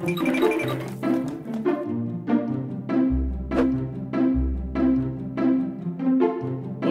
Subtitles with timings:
[0.00, 0.12] Olá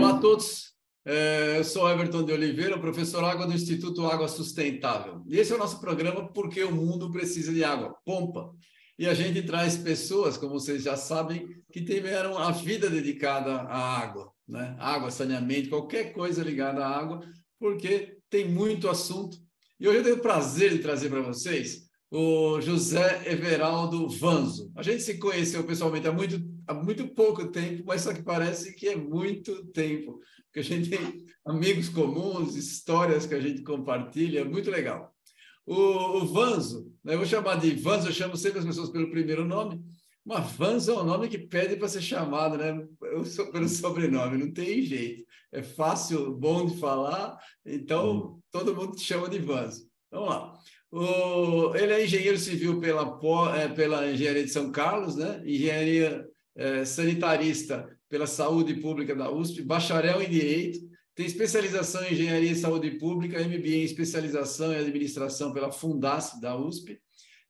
[0.10, 0.74] a todos,
[1.06, 5.24] é, eu sou Everton de Oliveira, professor Água do Instituto Água Sustentável.
[5.26, 8.54] E esse é o nosso programa Porque o Mundo Precisa de Água, Pompa.
[9.00, 14.02] E a gente traz pessoas, como vocês já sabem, que tiveram a vida dedicada à
[14.02, 14.76] água, né?
[14.78, 17.22] Água, saneamento, qualquer coisa ligada à água,
[17.58, 19.38] porque tem muito assunto.
[19.80, 24.72] E hoje eu tenho o prazer de trazer para vocês o José Everaldo Vanzo.
[24.76, 28.74] A gente se conheceu pessoalmente há muito, há muito pouco tempo, mas só que parece
[28.76, 34.40] que é muito tempo, porque a gente tem amigos comuns, histórias que a gente compartilha,
[34.40, 35.14] é muito legal.
[35.66, 39.12] O, o Vanzo, né, eu vou chamar de Vanzo, eu chamo sempre as pessoas pelo
[39.12, 39.84] primeiro nome,
[40.26, 42.86] mas Vanzo é um nome que pede para ser chamado, né?
[43.02, 45.26] Eu sou pelo sobrenome, não tem jeito.
[45.54, 48.40] É fácil, bom de falar, então hum.
[48.52, 49.88] todo mundo te chama de Vanzo.
[50.12, 50.54] Vamos lá.
[50.98, 53.20] O, ele é engenheiro civil pela,
[53.56, 55.44] é, pela Engenharia de São Carlos, né?
[55.46, 56.26] engenharia
[56.56, 60.80] é, sanitarista pela Saúde Pública da USP, bacharel em Direito,
[61.14, 66.58] tem especialização em Engenharia e Saúde Pública, MBA em especialização em Administração pela Fundace da
[66.58, 67.00] USP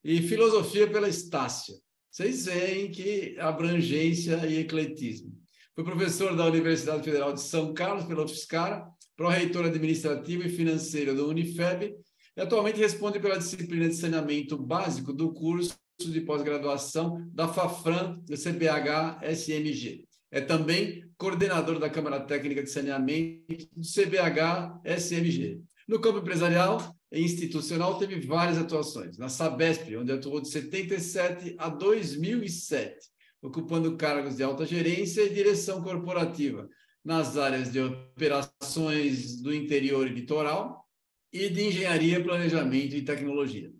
[0.03, 1.75] e Filosofia pela Estácia.
[2.11, 5.31] Vocês veem que abrangência e ecletismo.
[5.73, 11.23] Foi professor da Universidade Federal de São Carlos pela UFSCar, pró-reitor administrativo e financeiro da
[11.23, 11.95] Unifeb
[12.37, 18.35] e atualmente responde pela disciplina de saneamento básico do curso de pós-graduação da FAFRAN, do
[18.35, 20.05] CBH-SMG.
[20.29, 25.61] É também coordenador da Câmara Técnica de Saneamento do CBH-SMG.
[25.87, 29.17] No campo empresarial e institucional, teve várias atuações.
[29.17, 32.97] Na Sabesp, onde atuou de 77 a 2007,
[33.41, 36.69] ocupando cargos de alta gerência e direção corporativa
[37.03, 40.86] nas áreas de operações do interior e litoral,
[41.31, 43.71] e de Engenharia, Planejamento e Tecnologia.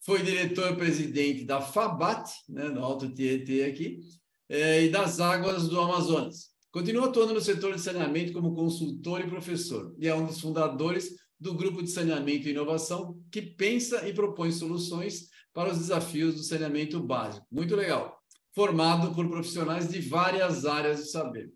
[0.00, 4.00] Foi diretor-presidente da FABAT, né, no Alto Tietê aqui,
[4.48, 6.50] é, e das Águas do Amazonas.
[6.70, 11.10] Continua atuando no setor de saneamento como consultor e professor, e é um dos fundadores
[11.38, 16.42] do Grupo de Saneamento e Inovação, que pensa e propõe soluções para os desafios do
[16.42, 17.46] saneamento básico.
[17.50, 18.18] Muito legal.
[18.54, 21.50] Formado por profissionais de várias áreas do saber.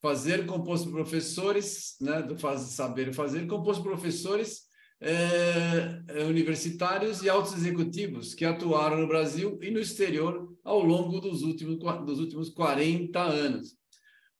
[0.00, 4.67] Fazer composto por professores, né, do faz, saber fazer, composto por professores
[5.00, 11.20] é, é, universitários e altos executivos que atuaram no Brasil e no exterior ao longo
[11.20, 13.76] dos últimos, dos últimos 40 anos.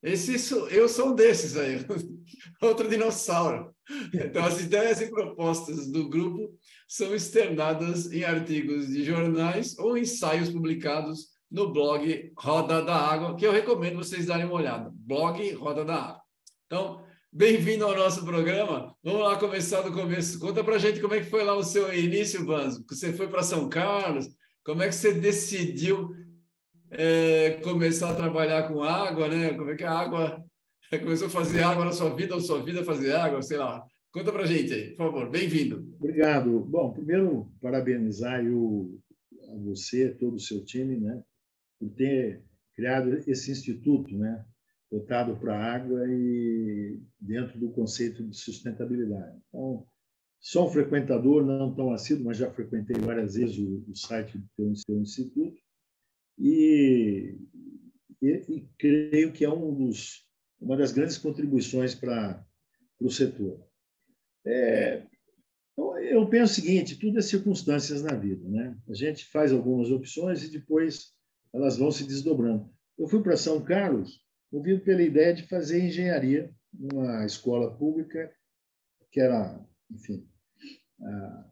[0.02, 0.32] Esse,
[0.70, 1.84] eu sou um desses aí,
[2.62, 3.74] outro dinossauro.
[4.12, 6.52] Então, as ideias e propostas do grupo
[6.86, 13.46] são externadas em artigos de jornais ou ensaios publicados no blog Roda da Água, que
[13.46, 14.90] eu recomendo vocês darem uma olhada.
[14.92, 16.22] Blog Roda da Água.
[16.66, 18.96] Então, Bem-vindo ao nosso programa.
[19.04, 20.38] Vamos lá começar do começo.
[20.38, 22.82] Conta para gente como é que foi lá o seu início, Banzo.
[22.88, 24.26] Você foi para São Carlos?
[24.64, 26.10] Como é que você decidiu
[26.90, 29.52] é, começar a trabalhar com água, né?
[29.52, 30.42] Como é que a água
[30.90, 33.84] começou a fazer água na sua vida ou sua vida fazer água, sei lá.
[34.10, 35.30] Conta para gente aí, por favor.
[35.30, 35.86] Bem-vindo.
[36.00, 36.60] Obrigado.
[36.60, 38.98] Bom, primeiro parabenizar eu,
[39.52, 41.22] a você, todo o seu time, né,
[41.78, 42.42] por ter
[42.74, 44.42] criado esse instituto, né,
[44.90, 49.38] voltado para a água e dentro do conceito de sustentabilidade.
[49.48, 49.86] Então,
[50.40, 54.74] sou um frequentador, não tão assíduo, mas já frequentei várias vezes o, o site do
[54.76, 55.58] seu instituto
[56.38, 57.36] e,
[58.22, 60.26] e, e, creio que é um dos,
[60.60, 62.44] uma das grandes contribuições para
[63.00, 63.62] o setor.
[64.46, 65.02] É,
[65.72, 68.48] então, eu penso o seguinte, tudo é circunstâncias na vida.
[68.48, 68.76] Né?
[68.88, 71.12] A gente faz algumas opções e depois
[71.52, 72.70] elas vão se desdobrando.
[72.98, 78.32] Eu fui para São Carlos movido pela ideia de fazer engenharia numa escola pública,
[79.10, 80.28] que era, enfim,
[81.00, 81.48] a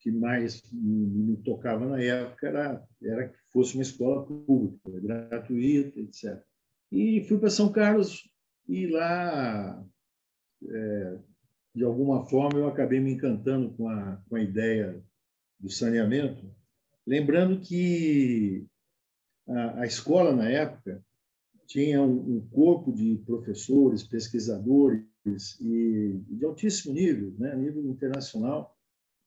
[0.00, 6.42] que mais me tocava na época era, era que fosse uma escola pública, gratuita, etc.
[6.90, 8.30] E fui para São Carlos
[8.68, 9.84] e lá,
[10.62, 11.18] é,
[11.74, 15.02] de alguma forma, eu acabei me encantando com a, com a ideia
[15.58, 16.54] do saneamento,
[17.06, 18.66] lembrando que
[19.48, 21.04] a, a escola, na época,
[21.68, 25.04] tinha um, corpo de professores, pesquisadores
[25.60, 28.74] e de altíssimo nível, né, nível internacional,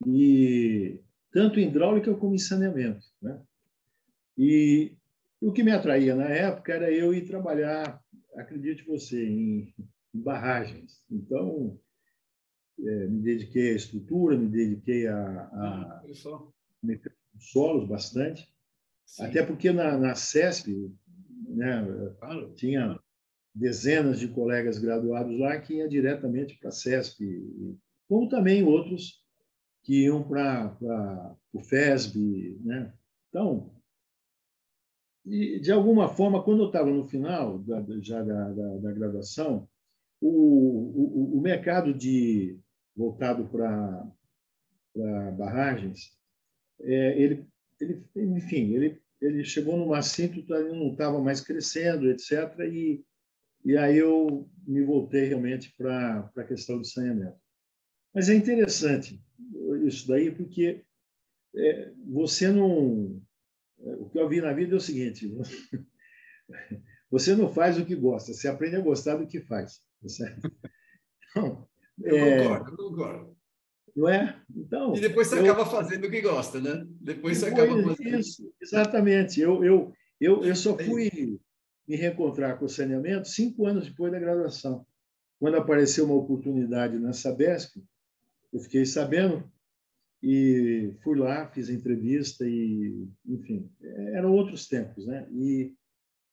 [0.04, 1.00] e
[1.32, 3.40] tanto em hidráulica como em saneamento, né?
[4.36, 4.92] E
[5.40, 8.02] o que me atraía na época era eu ir trabalhar,
[8.34, 9.72] acredite você, em,
[10.12, 11.00] em barragens.
[11.08, 11.78] Então,
[12.80, 16.04] é, me dediquei à estrutura, me dediquei a, a ah,
[17.38, 18.52] solos bastante,
[19.06, 19.26] Sim.
[19.26, 20.92] até porque na, na CESP
[21.52, 22.14] né?
[22.18, 22.52] Claro.
[22.54, 22.98] Tinha
[23.54, 27.78] dezenas de colegas graduados lá que iam diretamente para a CESP,
[28.08, 29.22] como também outros
[29.82, 32.92] que iam para o FESB, né?
[33.28, 33.72] Então,
[35.24, 39.68] e, de alguma forma, quando eu estava no final da, já da, da, da graduação,
[40.20, 42.58] o, o, o, mercado de
[42.94, 44.04] voltado para
[45.36, 46.16] barragens,
[46.80, 47.46] é, ele,
[47.80, 52.58] ele, enfim, ele, ele chegou numa assíntota, ele não estava mais crescendo, etc.
[52.70, 53.04] E,
[53.64, 57.40] e aí eu me voltei realmente para a questão do saneamento.
[58.12, 59.22] Mas é interessante
[59.86, 60.84] isso daí, porque
[61.54, 63.22] é, você não.
[63.78, 65.32] O que eu vi na vida é o seguinte:
[67.10, 69.80] você não faz o que gosta, você aprende a gostar do que faz.
[70.02, 70.52] Tá certo?
[71.30, 71.68] Então,
[72.00, 73.31] eu é, concordo, concordo.
[73.94, 74.40] Não é?
[74.56, 76.86] Então, e depois você eu, acaba fazendo o que gosta, né?
[77.00, 78.18] Depois você acaba fazendo.
[78.18, 79.40] Isso, exatamente.
[79.40, 81.38] Eu, eu, eu, eu só fui
[81.86, 84.86] me reencontrar com o saneamento cinco anos depois da graduação.
[85.38, 87.82] Quando apareceu uma oportunidade na Sabesp,
[88.52, 89.50] eu fiquei sabendo
[90.22, 93.68] e fui lá, fiz a entrevista e, enfim,
[94.14, 95.26] eram outros tempos, né?
[95.32, 95.74] E,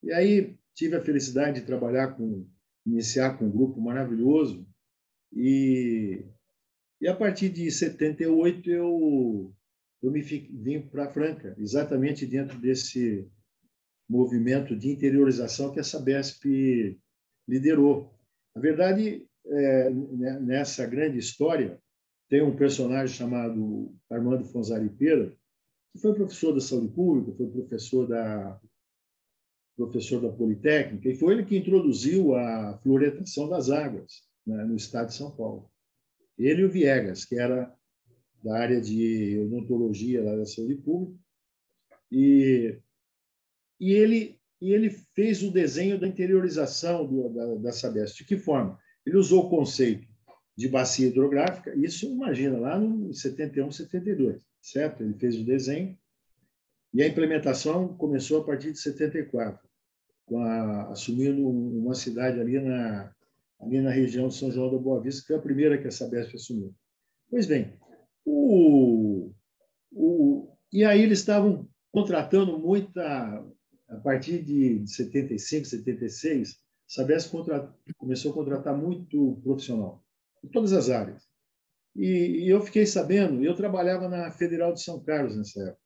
[0.04, 2.46] e aí tive a felicidade de trabalhar com,
[2.86, 4.66] iniciar com um grupo maravilhoso
[5.34, 6.24] e,
[7.02, 9.54] e a partir de 78 eu,
[10.02, 13.28] eu me vim para Franca, exatamente dentro desse
[14.10, 16.44] movimento de interiorização que a Sabesp
[17.48, 18.12] liderou.
[18.56, 21.80] Na verdade, é, né, nessa grande história,
[22.28, 25.36] tem um personagem chamado Armando Fonzari Pera,
[25.92, 28.60] que foi professor da saúde pública, foi professor da
[29.76, 35.08] professor da Politécnica, e foi ele que introduziu a fluoretação das águas né, no estado
[35.08, 35.72] de São Paulo.
[36.40, 37.74] Ele e o Viegas, que era
[38.44, 41.20] da área de odontologia da saúde pública,
[42.12, 42.80] e,
[43.80, 48.18] e, ele, e ele fez o desenho da interiorização do, da, da Sabesp.
[48.18, 48.80] De que forma?
[49.06, 50.08] Ele usou o conceito
[50.56, 51.76] de bacia hidrográfica.
[51.76, 55.04] Isso, imagina, lá em 71, 72, certo?
[55.04, 55.98] Ele fez o desenho
[56.94, 59.68] e a implementação começou a partir de 74,
[60.26, 63.14] com a, assumindo uma cidade ali na,
[63.60, 65.92] ali na região de São João da Boa Vista, que foi a primeira que a
[65.92, 66.74] Sabesp assumiu.
[67.30, 67.74] Pois bem,
[68.26, 69.32] o,
[69.92, 73.04] o, e aí eles estavam contratando muita,
[73.90, 76.56] a partir de 75, 76, a
[76.88, 80.04] Sabesp contra, começou a contratar muito profissional
[80.44, 81.28] em todas as áreas.
[81.96, 85.82] E, e eu fiquei sabendo, eu trabalhava na Federal de São Carlos nessa época.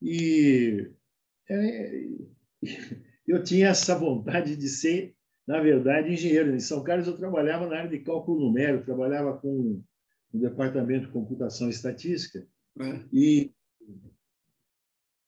[0.00, 0.90] E
[1.48, 2.04] é,
[3.26, 5.15] eu tinha essa vontade de ser,
[5.46, 6.54] na verdade, engenheiro.
[6.54, 9.82] Em São Carlos eu trabalhava na área de cálculo numérico, trabalhava com
[10.32, 12.46] o departamento de computação e estatística
[12.80, 13.00] é.
[13.12, 13.52] e,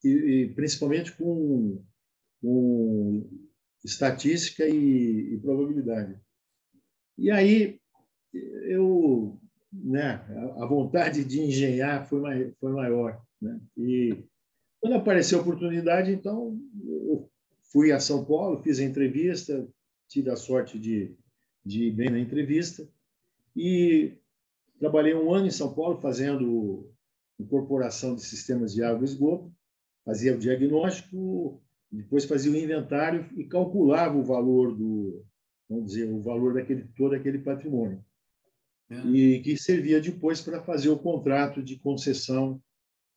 [0.04, 1.82] e, e, principalmente com,
[2.42, 3.30] com
[3.84, 6.20] estatística e, e probabilidade.
[7.16, 7.80] E aí
[8.32, 9.40] eu,
[9.72, 10.24] né,
[10.58, 13.22] a vontade de engenhar foi, mai, foi maior.
[13.40, 13.60] Né?
[13.76, 14.24] E
[14.80, 17.30] quando apareceu a oportunidade, então, eu
[17.72, 19.66] fui a São Paulo, fiz a entrevista,
[20.08, 21.14] tive a sorte de,
[21.64, 22.88] de ir bem na entrevista
[23.54, 24.18] e
[24.78, 26.90] trabalhei um ano em São Paulo fazendo
[27.38, 29.52] incorporação de sistemas de água e esgoto,
[30.04, 35.24] fazia o diagnóstico, depois fazia o inventário e calculava o valor do,
[35.68, 38.04] vamos dizer, o valor daquele todo aquele patrimônio.
[38.90, 39.06] É.
[39.06, 42.60] E que servia depois para fazer o contrato de concessão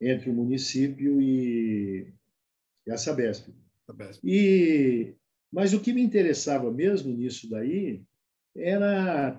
[0.00, 2.12] entre o município e,
[2.86, 3.48] e a Sabesp.
[3.86, 4.20] Sabesp.
[4.22, 5.14] E,
[5.52, 8.02] mas o que me interessava mesmo nisso daí
[8.56, 9.38] era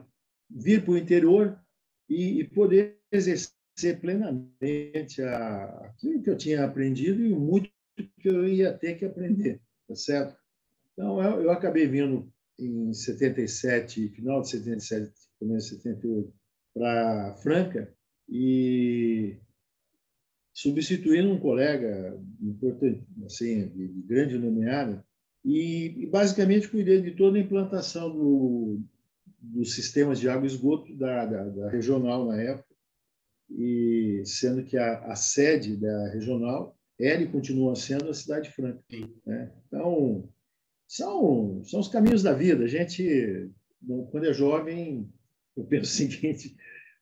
[0.50, 1.60] vir para o interior
[2.08, 7.70] e, e poder exercer plenamente a, aquilo que eu tinha aprendido e muito
[8.20, 10.38] que eu ia ter que aprender, tá certo?
[10.94, 16.34] Então, eu, eu acabei vindo em 77, final de 77, começo de 78,
[16.74, 17.94] para Franca
[18.30, 19.38] e
[20.54, 25.04] substituindo um colega importante, assim, de, de grande nomeada,
[25.46, 28.80] e, basicamente cuidei de toda a implantação do,
[29.38, 32.74] dos sistemas de água e esgoto da, da, da regional na época,
[33.50, 38.82] e sendo que a, a, sede da regional era e continua sendo a cidade franca.
[39.26, 39.52] Né?
[39.68, 40.30] Então,
[40.88, 42.64] são, são os caminhos da vida.
[42.64, 43.52] A gente,
[44.12, 45.12] quando é jovem,
[45.58, 46.56] eu penso o seguinte: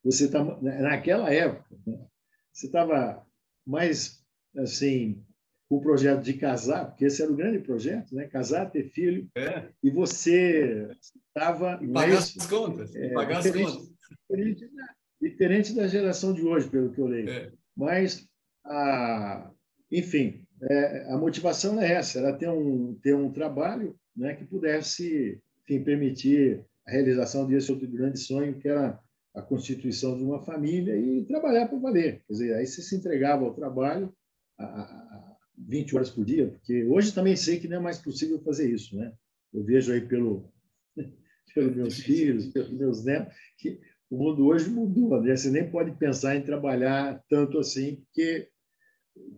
[0.04, 2.06] você está naquela época, né?
[2.52, 3.26] você estava
[3.66, 4.26] mais
[4.58, 5.24] assim
[5.72, 8.28] o projeto de casar, porque esse era o grande projeto, né?
[8.28, 9.70] Casar, ter filho, é.
[9.82, 10.90] e você
[11.30, 13.90] estava pagar as contas, é, pagar as contas.
[14.30, 17.30] Diferente da, diferente da, geração de hoje, pelo que eu leio.
[17.30, 17.54] É.
[17.74, 18.28] Mas,
[18.66, 19.50] a,
[19.90, 25.42] enfim, é, a motivação é essa, era ter um ter um trabalho, né, que pudesse
[25.64, 29.00] enfim, permitir a realização desse outro grande sonho, que era
[29.34, 32.22] a constituição de uma família e trabalhar para valer.
[32.28, 34.14] Quer dizer, aí você se entregava ao trabalho,
[34.60, 35.21] a, a,
[35.68, 38.96] 20 horas por dia, porque hoje também sei que não é mais possível fazer isso,
[38.96, 39.14] né?
[39.54, 40.52] Eu vejo aí pelo
[41.54, 45.36] pelos meus filhos, pelos meus netos, que o mundo hoje mudou, né?
[45.36, 48.50] Você nem pode pensar em trabalhar tanto assim, porque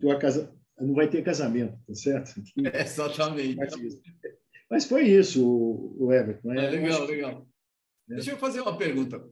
[0.00, 2.34] tua casa não vai ter casamento, tá certo?
[2.72, 3.56] É, exatamente.
[4.70, 6.48] Mas foi isso, o Everton.
[6.48, 6.64] Né?
[6.64, 7.48] É, legal, legal.
[8.10, 8.14] É.
[8.14, 9.24] Deixa eu fazer uma pergunta.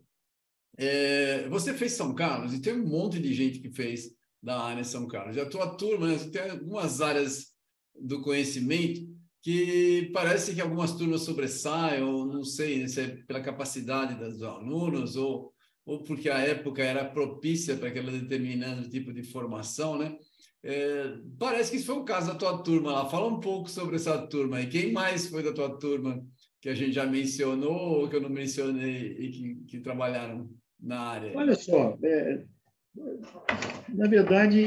[0.77, 4.83] É, você fez São Carlos e tem um monte de gente que fez da área
[4.85, 5.37] São Carlos.
[5.37, 7.53] Já a tua turma né, tem algumas áreas
[7.95, 9.01] do conhecimento
[9.43, 15.17] que parece que algumas turmas sobressaem, ou não sei se é pela capacidade dos alunos,
[15.17, 15.53] ou,
[15.85, 20.17] ou porque a época era propícia para aquele determinado tipo de formação, né?
[20.65, 23.09] É, parece que isso foi o caso da tua turma lá.
[23.09, 26.25] Fala um pouco sobre essa turma e quem mais foi da tua turma
[26.61, 30.49] que a gente já mencionou ou que eu não mencionei e que, que trabalharam
[30.81, 31.37] na área?
[31.37, 32.45] Olha só, é,
[33.89, 34.67] na verdade,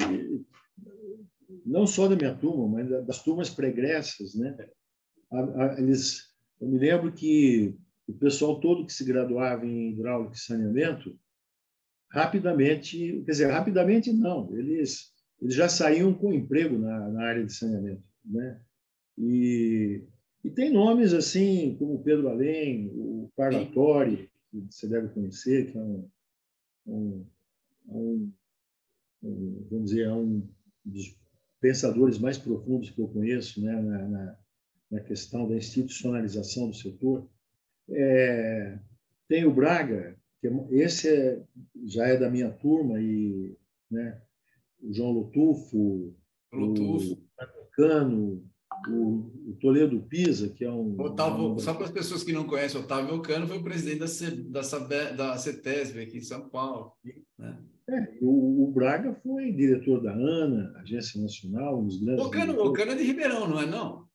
[1.65, 4.55] não só da minha turma, mas das turmas pregressas, né?
[5.77, 7.75] Eles, eu me lembro que
[8.07, 11.17] o pessoal todo que se graduava em hidráulica e saneamento,
[12.09, 17.53] rapidamente, quer dizer, rapidamente não, eles, eles já saíam com emprego na, na área de
[17.53, 18.61] saneamento, né?
[19.17, 20.03] E,
[20.43, 25.81] e tem nomes assim, como Pedro Além, o Parlatori, que você deve conhecer, que é
[25.81, 26.09] um,
[26.85, 27.25] um,
[27.87, 28.31] um,
[29.23, 30.47] um vamos dizer, é um
[30.83, 31.17] dos
[31.59, 34.37] pensadores mais profundos que eu conheço né, na, na,
[34.91, 37.27] na questão da institucionalização do setor.
[37.89, 38.79] É,
[39.27, 41.43] tem o Braga, que é, esse é,
[41.85, 43.57] já é da minha turma, e
[43.89, 44.21] né,
[44.81, 46.15] o João Lutufo,
[46.53, 47.13] Lutufo.
[47.13, 48.43] o Cano,
[48.87, 50.99] o, o, Toledo Pisa, que é um.
[50.99, 51.59] Otávio, um...
[51.59, 54.61] Só para as pessoas que não conhecem, Otávio Cano foi o presidente da, C, da,
[55.11, 56.93] da CETESB aqui em São Paulo.
[57.37, 57.57] Né?
[57.87, 62.25] É, o, o, Braga foi diretor da ANA, Agência Nacional, um dos grandes.
[62.25, 64.07] O Cano, o Cano é de Ribeirão, não é não?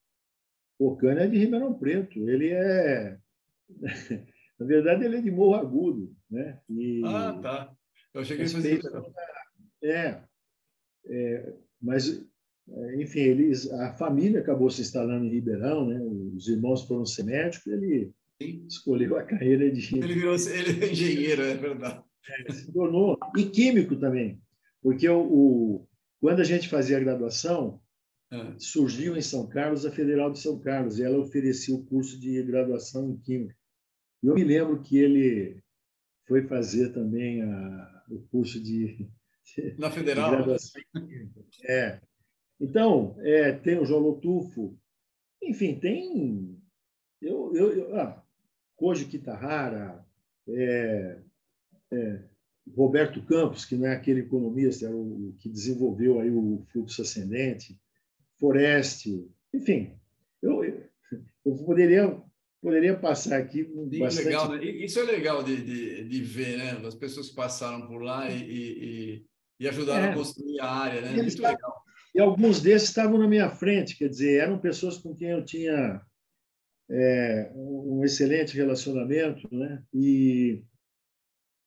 [0.77, 2.29] O Cano é de Ribeirão Preto.
[2.29, 3.19] Ele é.
[4.59, 6.13] Na verdade, ele é de Morro Agudo.
[6.29, 6.59] Né?
[6.69, 7.73] E ah, tá.
[8.13, 8.81] Eu cheguei a fazer.
[9.83, 10.21] É,
[11.07, 12.23] é, mas,
[12.69, 16.01] é, enfim, eles, a família acabou se instalando em Ribeirão, né?
[16.35, 18.13] os irmãos foram ser médicos, ele
[18.43, 18.67] Sim.
[18.67, 19.97] escolheu a carreira de.
[19.97, 22.05] Ele virou ele é engenheiro, é verdade.
[22.29, 23.19] É, se tornou.
[23.37, 24.41] E químico também,
[24.83, 25.89] porque o, o
[26.21, 27.81] quando a gente fazia a graduação,
[28.31, 28.55] é.
[28.59, 32.43] surgiu em São Carlos a Federal de São Carlos, e ela oferecia o curso de
[32.43, 33.57] graduação em Química.
[34.23, 35.63] E eu me lembro que ele
[36.29, 39.09] foi fazer também a, o curso de.
[39.79, 40.31] Na Federal?
[40.31, 41.45] De graduação em Química.
[41.65, 42.01] É.
[42.61, 44.79] Então, é, tem o João Lotufo,
[45.43, 46.61] enfim, tem.
[47.21, 48.23] Eu, eu, eu, ah,
[48.77, 50.05] Koji Kitahara,
[50.47, 51.19] é,
[51.93, 52.23] é,
[52.77, 57.79] Roberto Campos, que não é aquele economista, é o que desenvolveu aí o fluxo ascendente,
[58.39, 59.07] Forest,
[59.53, 59.95] enfim,
[60.43, 60.65] eu,
[61.45, 62.23] eu poderia
[62.63, 63.65] poderia passar aqui
[63.99, 64.27] bastante...
[64.27, 64.65] legal, né?
[64.65, 66.71] Isso é legal de, de, de, ver, né?
[66.87, 69.27] As pessoas que passaram por lá e, e,
[69.61, 70.11] e ajudaram é.
[70.11, 71.13] a construir a área, né?
[71.13, 71.83] Muito legal.
[72.15, 76.03] E alguns desses estavam na minha frente, quer dizer, eram pessoas com quem eu tinha
[76.91, 79.83] é, um excelente relacionamento, né?
[79.95, 80.63] E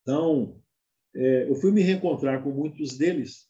[0.04, 0.62] então,
[1.16, 3.50] é, eu fui me reencontrar com muitos deles,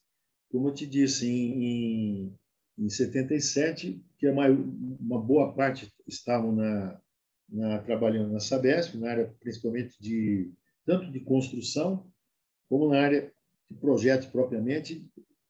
[0.49, 2.39] como eu te disse, em, em,
[2.77, 7.01] em 77, que uma, uma boa parte estavam na,
[7.49, 10.53] na, trabalhando na Sabesp, na área principalmente de
[10.85, 12.07] tanto de construção
[12.69, 13.33] como na área
[13.69, 15.07] de projetos propriamente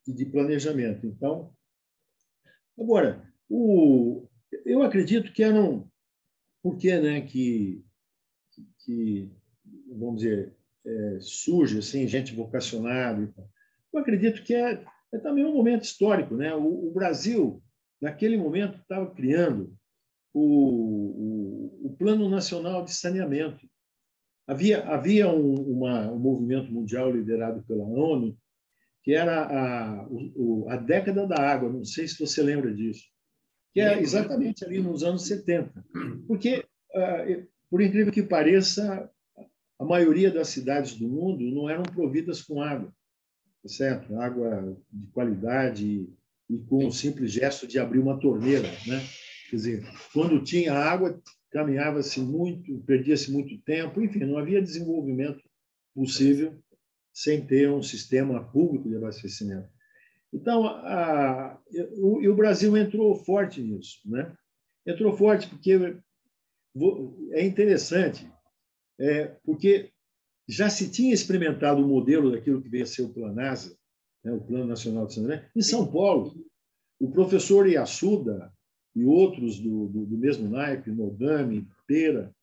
[0.08, 1.06] e de planejamento.
[1.06, 1.54] Então,
[2.80, 4.28] agora, o,
[4.66, 5.90] eu acredito que eram
[6.62, 7.84] por que, né, que,
[8.80, 9.30] que
[9.88, 13.32] vamos dizer é, surge assim gente vocacionada.
[13.94, 16.54] Eu acredito que é, é, também um momento histórico, né?
[16.54, 17.62] O, o Brasil
[18.02, 19.74] naquele momento estava criando
[20.34, 23.66] o, o, o, Plano Nacional de Saneamento.
[24.46, 28.38] Havia havia um, uma, um movimento mundial liderado pela ONU
[29.04, 31.70] que era a, o, a década da água.
[31.70, 33.04] Não sei se você lembra disso.
[33.74, 35.86] Que é exatamente ali nos anos 70.
[36.28, 37.26] Porque, ah,
[37.70, 39.10] por incrível que pareça,
[39.84, 42.88] a maioria das cidades do mundo não eram providas com água,
[43.62, 44.16] tá certo?
[44.18, 46.10] Água de qualidade
[46.50, 49.06] e com o simples gesto de abrir uma torneira, né?
[49.50, 51.22] Quer dizer, quando tinha água,
[51.52, 55.44] caminhava-se muito, perdia-se muito tempo, enfim, não havia desenvolvimento
[55.94, 56.58] possível
[57.12, 59.68] sem ter um sistema público de abastecimento.
[60.34, 61.60] Então, a,
[61.98, 64.34] o, o Brasil entrou forte nisso, né?
[64.88, 65.98] Entrou forte porque
[67.32, 68.33] é interessante
[69.00, 69.92] é, porque
[70.48, 73.78] já se tinha experimentado o modelo daquilo que veio a ser o Planasa,
[74.24, 76.34] né, o Plano Nacional de Saneamento, em São Paulo.
[77.00, 78.54] o professor Iassuda
[78.96, 82.34] e outros do, do, do mesmo naipe, Nogami, Pera,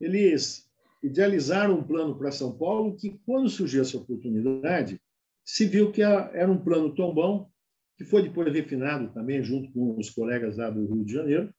[0.00, 0.68] eles
[1.02, 5.00] idealizaram um plano para São Paulo que, quando surgiu essa oportunidade,
[5.44, 7.50] se viu que era um plano tão bom,
[7.96, 11.54] que foi depois refinado também, junto com os colegas lá do Rio de Janeiro,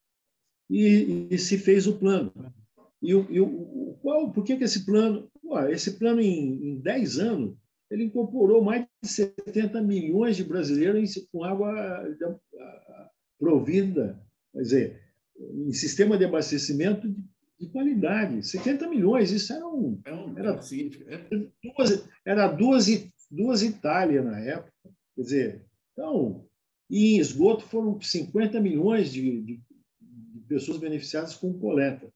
[0.69, 2.31] e, e se fez o plano.
[3.01, 5.29] E, o, e o, qual, por que, que esse plano?
[5.43, 7.55] Ué, esse plano, em, em 10 anos,
[7.89, 12.05] ele incorporou mais de 70 milhões de brasileiros com água
[13.39, 14.21] provida,
[14.53, 15.01] quer dizer,
[15.39, 17.23] em sistema de abastecimento de,
[17.59, 18.45] de qualidade.
[18.45, 19.99] 70 milhões, isso era um.
[20.05, 21.27] É um era, é.
[21.63, 22.87] duas, era duas,
[23.31, 24.73] duas Itálias na época.
[25.15, 26.45] Quer dizer, então,
[26.89, 29.61] e em esgoto foram 50 milhões de, de,
[30.01, 32.11] de pessoas beneficiadas com coleta.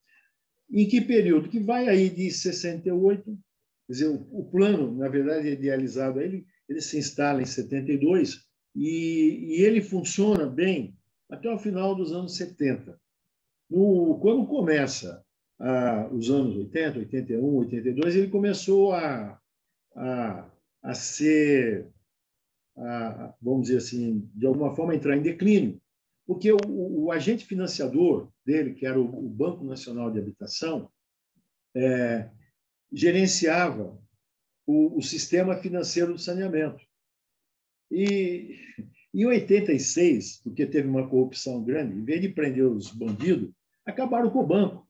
[0.71, 1.49] Em que período?
[1.49, 6.81] Que vai aí de 68, quer dizer, o, o plano, na verdade, idealizado, ele, ele
[6.81, 10.97] se instala em 72 e, e ele funciona bem
[11.29, 12.99] até o final dos anos 70.
[13.69, 15.23] No, quando começa
[15.59, 19.39] ah, os anos 80, 81, 82, ele começou a,
[19.95, 20.51] a,
[20.83, 21.87] a ser,
[22.77, 25.81] a, vamos dizer assim, de alguma forma entrar em declínio,
[26.25, 30.89] porque o, o agente financiador dele, que era o, o Banco Nacional de Habitação,
[31.75, 32.29] é,
[32.91, 33.99] gerenciava
[34.65, 36.83] o, o sistema financeiro do saneamento.
[37.91, 38.57] E
[39.13, 43.51] em 86, porque teve uma corrupção grande, em vez de prender os bandidos,
[43.85, 44.87] acabaram com o banco.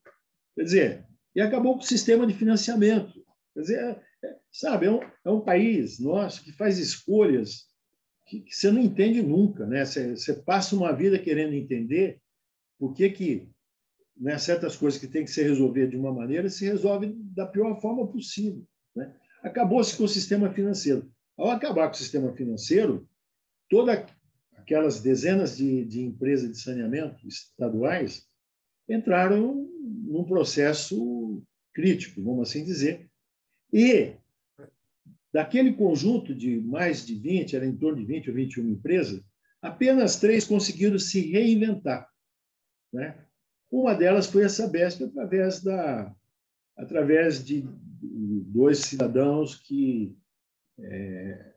[0.55, 3.25] Quer dizer, e acabou com o sistema de financiamento.
[3.53, 7.67] Quer dizer, é, é, sabe, é um, é um país nosso que faz escolhas
[8.41, 9.65] que, você não entende nunca.
[9.65, 9.85] Né?
[9.85, 12.19] Você, você passa uma vida querendo entender
[12.79, 13.49] por que, que
[14.15, 17.79] né, certas coisas que têm que ser resolvidas de uma maneira se resolvem da pior
[17.81, 18.65] forma possível.
[18.95, 19.13] Né?
[19.41, 21.11] Acabou-se com o sistema financeiro.
[21.37, 23.07] Ao acabar com o sistema financeiro,
[23.69, 24.05] todas
[24.55, 28.27] aquelas dezenas de, de empresas de saneamento estaduais
[28.87, 31.43] entraram num processo
[31.73, 33.09] crítico, vamos assim dizer.
[33.71, 34.13] E
[35.33, 39.21] daquele conjunto de mais de 20, era em torno de 20 ou 21 empresas,
[39.61, 42.07] apenas três conseguiram se reinventar.
[42.93, 43.17] Né?
[43.71, 46.15] Uma delas foi a Sabesp, através, da,
[46.77, 47.65] através de
[48.45, 50.15] dois cidadãos que
[50.79, 51.53] é,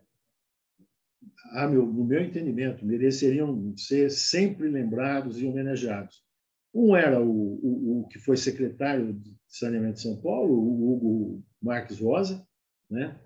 [1.53, 6.25] a meu, no meu entendimento, mereceriam ser sempre lembrados e homenageados.
[6.73, 11.45] Um era o, o, o que foi secretário de Saneamento de São Paulo, o Hugo
[11.63, 12.47] Marques Rosa,
[12.91, 13.19] né?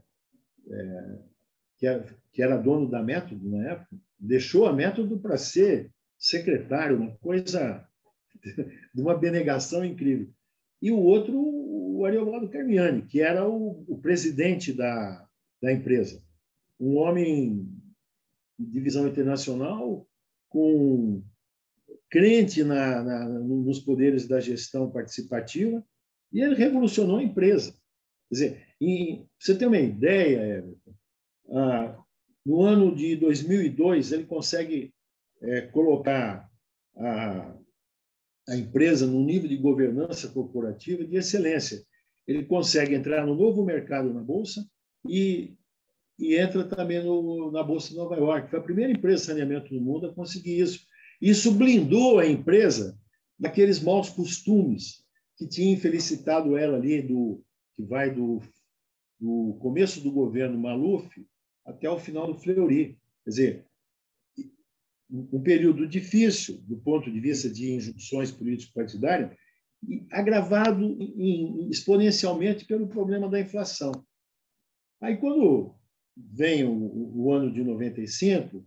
[0.69, 1.19] É,
[1.79, 6.99] que, era, que era dono da Método na época, deixou a Método para ser secretário,
[6.99, 7.87] uma coisa
[8.95, 10.29] de uma benegação incrível.
[10.83, 15.27] E o outro, o Ariovaldo Carmiani, que era o, o presidente da,
[15.63, 16.23] da empresa.
[16.79, 17.69] Um homem
[18.59, 20.07] divisão internacional,
[20.49, 21.23] com
[22.11, 25.83] crente na, na, nos poderes da gestão participativa,
[26.33, 27.73] e ele revolucionou a empresa.
[28.29, 30.95] Quer dizer, em, você tem uma ideia, Everton,
[31.53, 31.99] ah,
[32.45, 34.95] no ano de 2002, ele consegue
[35.43, 36.49] é, colocar
[36.97, 37.55] a,
[38.49, 41.83] a empresa num nível de governança corporativa de excelência.
[42.27, 44.65] Ele consegue entrar no novo mercado na Bolsa
[45.07, 45.57] e
[46.21, 48.51] e entra também no, na Bolsa de Nova York.
[48.51, 50.87] Foi a primeira empresa de saneamento do mundo a conseguir isso.
[51.21, 52.99] Isso blindou a empresa
[53.39, 55.03] daqueles maus costumes
[55.37, 57.43] que tinha infelicitado ela ali, do,
[57.75, 58.43] que vai do,
[59.21, 61.09] do começo do governo Maluf
[61.65, 62.99] até o final do Fleury.
[63.25, 63.67] Quer dizer,
[65.11, 69.37] um período difícil do ponto de vista de injunções político-partidárias,
[70.13, 70.97] agravado
[71.71, 73.93] exponencialmente pelo problema da inflação.
[75.01, 75.75] Aí, quando
[76.17, 76.73] vem o,
[77.17, 78.65] o, ano de 95,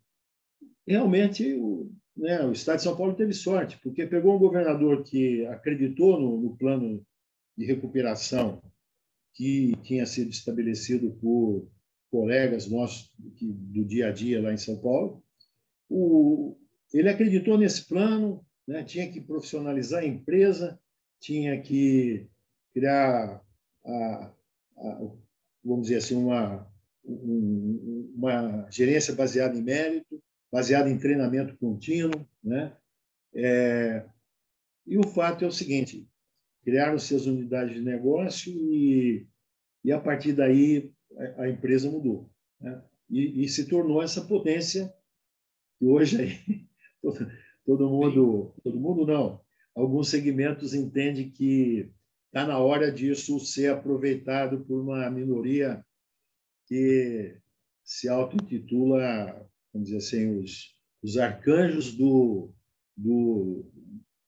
[0.87, 5.45] realmente o, né, o Estado de São Paulo teve sorte, porque pegou um governador que
[5.45, 7.05] acreditou no, no plano
[7.55, 8.61] de recuperação
[9.33, 11.67] que tinha sido estabelecido por
[12.11, 15.23] colegas nossos do dia a dia lá em São Paulo.
[15.89, 16.55] O,
[16.93, 20.79] ele acreditou nesse plano, né, tinha que profissionalizar a empresa,
[21.19, 22.27] tinha que
[22.73, 23.43] criar,
[23.83, 24.31] a,
[24.77, 25.11] a,
[25.63, 26.67] vamos dizer assim, uma,
[27.03, 32.75] uma gerência baseada em mérito, baseada em treinamento contínuo, né?
[33.33, 34.05] É,
[34.85, 36.07] e o fato é o seguinte:
[36.63, 39.27] criaram-se as unidades de negócio e,
[39.83, 42.81] e a partir daí a, a empresa mudou, né?
[43.09, 44.91] e, e, se tornou essa potência
[45.77, 46.67] que hoje aí,
[47.01, 47.31] todo,
[47.65, 49.41] todo mundo, todo mundo não,
[49.75, 51.91] alguns segmentos entendem que
[52.27, 55.85] está na hora disso ser aproveitado por uma minoria
[56.67, 57.37] que
[57.83, 62.51] se auto-intitula, vamos dizer assim, os, os arcanjos do,
[62.95, 63.65] do,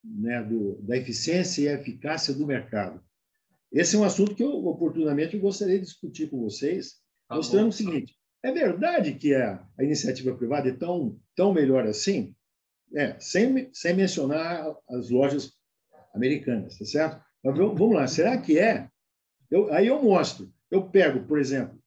[0.05, 3.03] né, do, da eficiência e eficácia do mercado.
[3.71, 6.95] Esse é um assunto que eu, oportunamente, eu gostaria de discutir com vocês,
[7.27, 7.69] tá mostrando bom.
[7.69, 12.35] o seguinte: é verdade que a, a iniciativa privada é tão, tão melhor assim?
[12.93, 15.53] É, sem, sem mencionar as lojas
[16.13, 17.25] americanas, tá certo?
[17.43, 18.89] Mas vamos lá, será que é?
[19.49, 20.51] Eu, aí eu mostro.
[20.71, 21.77] Eu pego, por exemplo,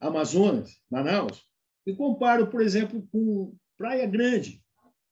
[0.00, 1.44] Amazonas, Manaus,
[1.86, 4.62] e comparo, por exemplo, com Praia Grande,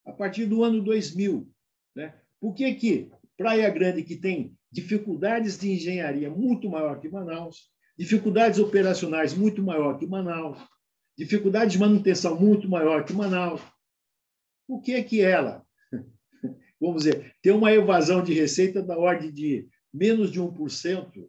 [0.05, 1.48] a partir do ano 2000.
[1.94, 2.14] Né?
[2.42, 8.59] Por que, que Praia Grande, que tem dificuldades de engenharia muito maior que Manaus, dificuldades
[8.59, 10.59] operacionais muito maior que Manaus,
[11.16, 13.61] dificuldade de manutenção muito maior que Manaus,
[14.66, 15.64] por que, que ela,
[16.81, 21.28] vamos dizer, tem uma evasão de receita da ordem de menos de 1%,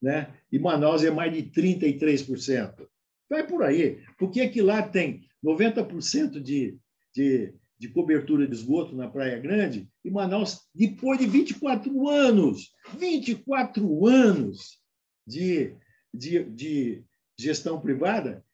[0.00, 0.34] né?
[0.50, 2.88] e Manaus é mais de 33%?
[3.28, 4.02] Vai por aí.
[4.18, 6.78] Por que, que lá tem 90% de,
[7.14, 14.06] de, de cobertura de esgoto na Praia Grande e Manaus, depois de 24 anos, 24
[14.06, 14.78] anos
[15.26, 15.74] de,
[16.12, 17.04] de, de
[17.38, 18.44] gestão privada,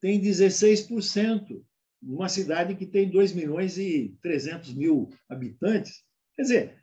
[0.00, 1.64] tem 16%,
[2.02, 6.02] numa cidade que tem 2 milhões e 300 mil habitantes.
[6.34, 6.78] Quer dizer,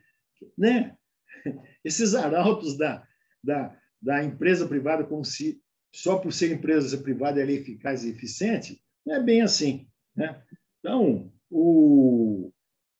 [0.57, 0.95] né?
[1.83, 3.05] esses arautos da,
[3.43, 5.61] da, da empresa privada como se
[5.93, 9.85] só por ser empresa privada ela é eficaz e eficiente, não é bem assim.
[10.15, 10.41] Né?
[10.79, 12.51] Então, o,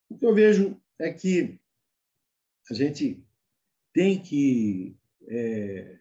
[0.09, 1.59] o que eu vejo é que
[2.69, 3.23] a gente
[3.93, 5.99] tem que é,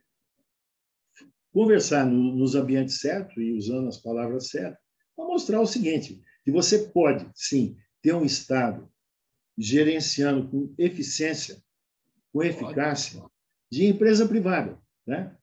[1.53, 4.81] conversar no, nos ambientes certos e usando as palavras certas
[5.17, 8.91] para mostrar o seguinte, que você pode, sim, ter um Estado
[9.57, 11.63] gerenciando com eficiência,
[12.33, 13.23] com eficácia,
[13.71, 14.81] de empresa privada.
[15.07, 15.35] Né?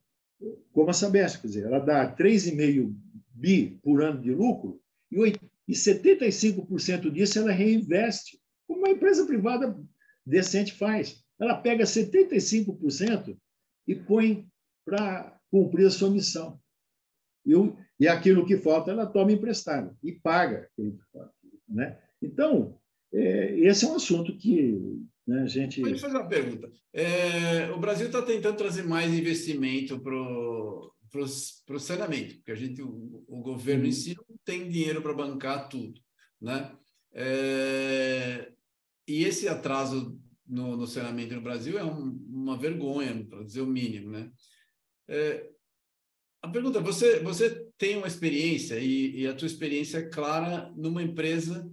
[0.72, 2.94] como a Sabesp, quer dizer, ela dá 3,5
[3.34, 5.34] bi por ano de lucro e
[5.74, 9.78] 75% disso ela reinveste, como uma empresa privada
[10.26, 11.24] decente faz.
[11.40, 13.38] Ela pega 75%
[13.88, 14.48] e põe
[14.86, 16.60] para cumprir a sua missão.
[17.46, 17.54] E,
[18.00, 20.70] e aquilo que falta ela toma emprestado e paga.
[21.68, 22.00] Né?
[22.22, 22.80] Então,
[23.14, 25.42] é, esse é um assunto que né?
[25.42, 25.82] A gente...
[25.82, 26.72] Pode fazer uma pergunta.
[26.94, 33.24] É, o Brasil está tentando trazer mais investimento para o saneamento, porque a gente, o,
[33.28, 36.00] o governo em si não tem dinheiro para bancar tudo.
[36.40, 36.72] Né?
[37.14, 38.52] É,
[39.08, 43.68] e esse atraso no, no saneamento no Brasil é um, uma vergonha, para dizer o
[43.68, 44.12] mínimo.
[44.12, 44.32] Né?
[45.08, 45.50] É,
[46.42, 51.02] a pergunta, você, você tem uma experiência, e, e a tua experiência é clara numa
[51.02, 51.70] empresa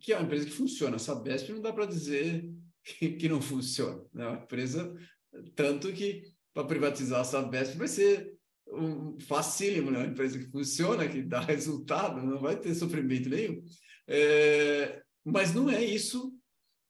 [0.00, 0.96] que é uma empresa que funciona.
[0.96, 2.48] A Sabesp não dá para dizer
[2.82, 4.02] que, que não funciona.
[4.12, 4.26] Né?
[4.26, 4.96] Uma empresa,
[5.54, 6.22] tanto que
[6.54, 8.34] para privatizar a Sabesp vai ser
[8.72, 9.98] um facílimo, né?
[9.98, 13.62] uma empresa que funciona, que dá resultado, não vai ter sofrimento nenhum.
[14.06, 16.34] É, mas não é isso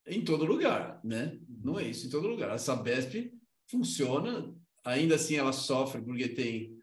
[0.06, 1.38] em todo lugar, né?
[1.48, 2.50] Não é isso em todo lugar.
[2.50, 3.32] A Sabesp
[3.70, 6.76] funciona, ainda assim ela sofre porque tem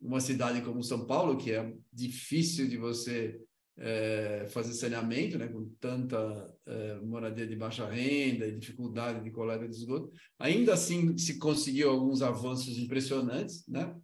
[0.00, 3.40] uma cidade como São Paulo, que é difícil de você
[3.78, 6.18] é, fazer saneamento, né, com tanta
[6.66, 11.90] é, moradia de baixa renda e dificuldade de coleta de esgoto, ainda assim se conseguiu
[11.90, 13.94] alguns avanços impressionantes, né?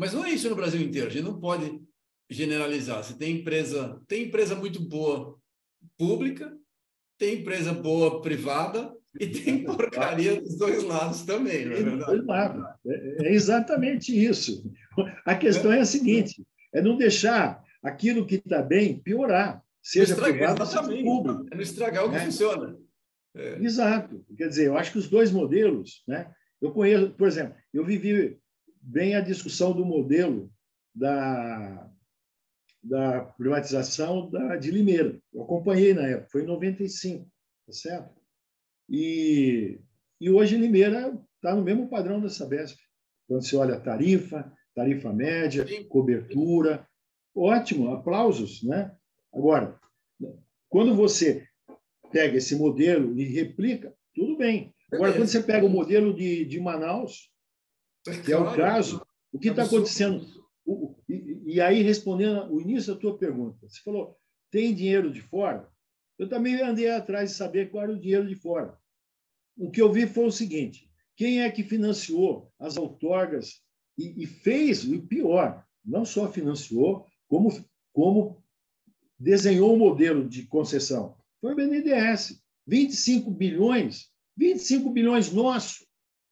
[0.00, 1.08] Mas não é isso no Brasil inteiro.
[1.08, 1.78] A gente não pode
[2.30, 3.04] generalizar.
[3.04, 5.36] Você tem empresa, tem empresa muito boa
[5.98, 6.56] pública,
[7.18, 12.62] tem empresa boa privada e tem porcaria dos dois lados também, não é verdade?
[12.86, 14.64] É, é exatamente isso.
[15.26, 20.64] A questão é a seguinte: é não deixar aquilo que está bem piorar, seja privado
[20.64, 21.44] seja público.
[21.52, 22.24] É não estragar o que né?
[22.24, 22.78] funciona.
[23.36, 23.58] É.
[23.62, 24.24] Exato.
[24.34, 26.32] Quer dizer, eu acho que os dois modelos, né?
[26.58, 28.39] Eu conheço, por exemplo, eu vivi
[28.80, 30.50] bem a discussão do modelo
[30.94, 31.90] da,
[32.82, 35.20] da privatização da, de Limeira.
[35.32, 37.24] Eu acompanhei na época, foi em 95,
[37.66, 38.20] tá certo?
[38.88, 39.80] E,
[40.20, 42.78] e hoje Limeira está no mesmo padrão da Sabesp.
[43.28, 45.84] Quando você olha a tarifa, tarifa média, Sim.
[45.84, 46.88] cobertura,
[47.34, 48.94] Ótimo, aplausos, né?
[49.32, 49.78] Agora,
[50.68, 51.46] quando você
[52.10, 54.74] pega esse modelo e replica, tudo bem.
[54.92, 57.29] Agora, quando você pega o modelo de, de Manaus,
[58.04, 60.26] que é o caso, o que está acontecendo?
[61.08, 64.16] E, e aí, respondendo o início da tua pergunta, você falou,
[64.50, 65.68] tem dinheiro de fora?
[66.18, 68.78] Eu também andei atrás de saber qual era o dinheiro de fora.
[69.56, 73.62] O que eu vi foi o seguinte: quem é que financiou as outorgas
[73.96, 77.50] e, e fez, e pior, não só financiou, como,
[77.92, 78.42] como
[79.18, 81.16] desenhou o modelo de concessão?
[81.40, 82.40] Foi o BNDES.
[82.66, 85.84] 25 bilhões, 25 bilhões nosso.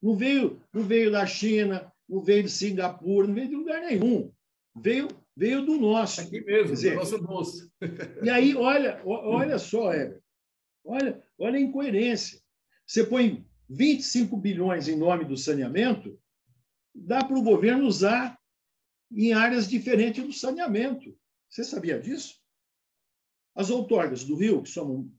[0.02, 4.32] Não veio, não veio da China, não veio de Singapura, não veio de lugar nenhum.
[4.76, 5.08] Veio
[5.38, 6.20] veio do nosso.
[6.20, 7.70] Aqui mesmo, dizer, do nosso bolso.
[8.24, 10.20] E aí, olha, olha só, Heber,
[10.84, 12.40] olha, olha a incoerência.
[12.84, 16.18] Você põe 25 bilhões em nome do saneamento,
[16.92, 18.36] dá para o governo usar
[19.12, 21.16] em áreas diferentes do saneamento.
[21.48, 22.40] Você sabia disso?
[23.54, 25.10] As outorgas do Rio, que somam,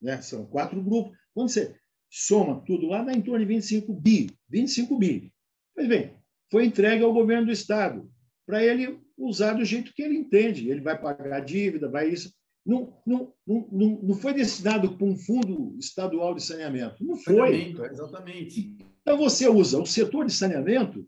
[0.00, 1.79] né, são quatro grupos, quando você
[2.10, 4.30] soma tudo lá, dá em torno de 25 bi.
[4.48, 5.32] 25 bi.
[5.74, 6.14] Pois bem,
[6.50, 8.10] foi entregue ao governo do Estado
[8.44, 10.68] para ele usar do jeito que ele entende.
[10.68, 12.34] Ele vai pagar a dívida, vai isso.
[12.66, 17.04] Não, não, não, não foi destinado para um fundo estadual de saneamento.
[17.04, 17.74] Não foi.
[17.90, 18.76] Exatamente.
[19.00, 21.06] Então, você usa o setor de saneamento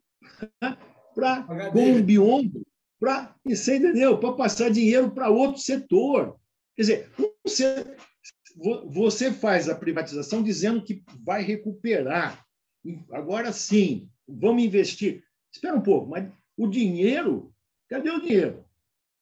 [1.15, 2.63] para como um biombo
[3.03, 4.17] para você entendeu?
[4.17, 6.37] Para passar dinheiro para outro setor.
[6.77, 7.11] Quer dizer,
[7.45, 7.85] você,
[8.57, 12.45] você faz a privatização dizendo que vai recuperar.
[13.11, 15.25] Agora sim, vamos investir.
[15.53, 17.53] Espera um pouco, mas o dinheiro,
[17.89, 18.65] cadê o dinheiro?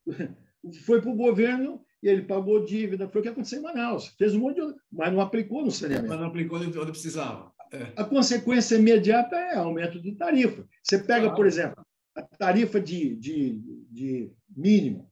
[0.85, 3.09] Foi para o governo e ele pagou dívida.
[3.09, 4.09] Foi o que aconteceu em Manaus.
[4.19, 4.75] Fez um monte de.
[4.91, 6.09] Mas não aplicou no saneamento.
[6.09, 7.53] Mas não aplicou onde precisava.
[7.73, 7.93] É.
[7.97, 10.67] A consequência imediata é aumento de tarifa.
[10.83, 11.85] Você pega, por exemplo,
[12.17, 15.11] a tarifa de, de, de mínimo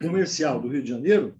[0.00, 1.39] comercial do Rio de Janeiro,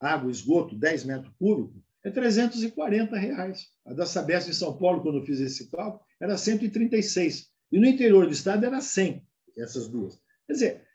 [0.00, 3.68] água, esgoto, 10 metros cúbicos, é 340 reais.
[3.84, 7.50] A da Sabesp em São Paulo, quando eu fiz esse cálculo, era 136.
[7.70, 9.22] E no interior do estado era 100,
[9.56, 10.20] essas duas.
[10.46, 10.88] Quer dizer,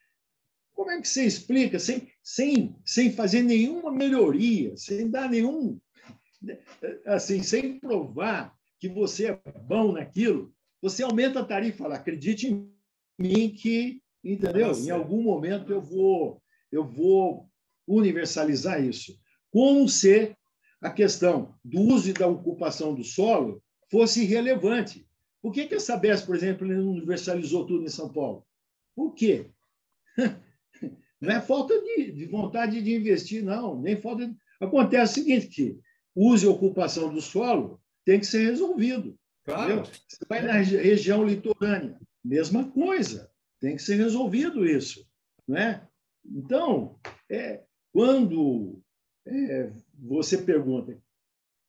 [0.74, 5.80] como é que você explica, sem, sem, sem fazer nenhuma melhoria, sem dar nenhum.
[7.06, 12.70] Assim, sem provar que você é bom naquilo, você aumenta a tarifa, fala, acredite em
[13.18, 14.68] mim que, entendeu?
[14.68, 14.86] Nossa.
[14.86, 17.50] Em algum momento eu vou, eu vou
[17.88, 19.17] universalizar isso.
[19.52, 20.36] Como se
[20.82, 25.08] a questão do uso e da ocupação do solo fosse relevante.
[25.41, 28.46] Por que, que a Sabesp, por exemplo, não universalizou tudo em São Paulo?
[28.96, 29.50] Por quê?
[31.22, 33.80] Não é falta de, de vontade de investir, não.
[33.80, 34.36] Nem falta de...
[34.60, 35.80] Acontece o seguinte, que
[36.13, 39.17] uso e ocupação do solo tem que ser resolvido.
[39.46, 39.84] Claro.
[39.86, 45.08] Você vai na região litorânea, mesma coisa, tem que ser resolvido isso.
[45.48, 45.88] Né?
[46.26, 47.63] Então, é,
[47.94, 48.82] quando
[49.26, 51.00] é, você pergunta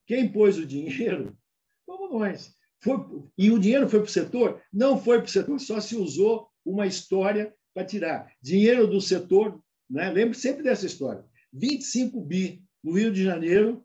[0.06, 1.36] quem pôs o dinheiro,
[1.86, 2.56] fomos nós.
[2.82, 2.96] Foi,
[3.38, 4.62] e o dinheiro foi para o setor?
[4.72, 8.32] Não foi para o setor, só se usou uma história para tirar.
[8.42, 10.10] Dinheiro do setor, né?
[10.10, 11.24] lembre sempre dessa história.
[11.52, 13.84] 25 bi no Rio de Janeiro.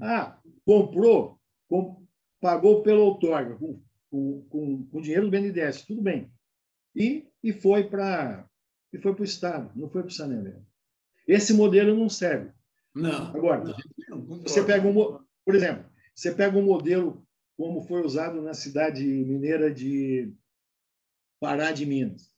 [0.00, 1.40] Ah, comprou,
[2.40, 6.30] pagou pelo outorga, com, com, com, com dinheiro do BNDES, tudo bem.
[6.94, 8.46] E, e foi para
[8.92, 10.71] o Estado, não foi para o saneamento.
[11.26, 12.50] Esse modelo não serve.
[12.94, 13.28] Não.
[13.28, 13.64] Agora,
[14.08, 14.94] não, você pega um,
[15.44, 20.32] por exemplo, você pega um modelo como foi usado na cidade mineira de
[21.40, 22.30] Pará de Minas.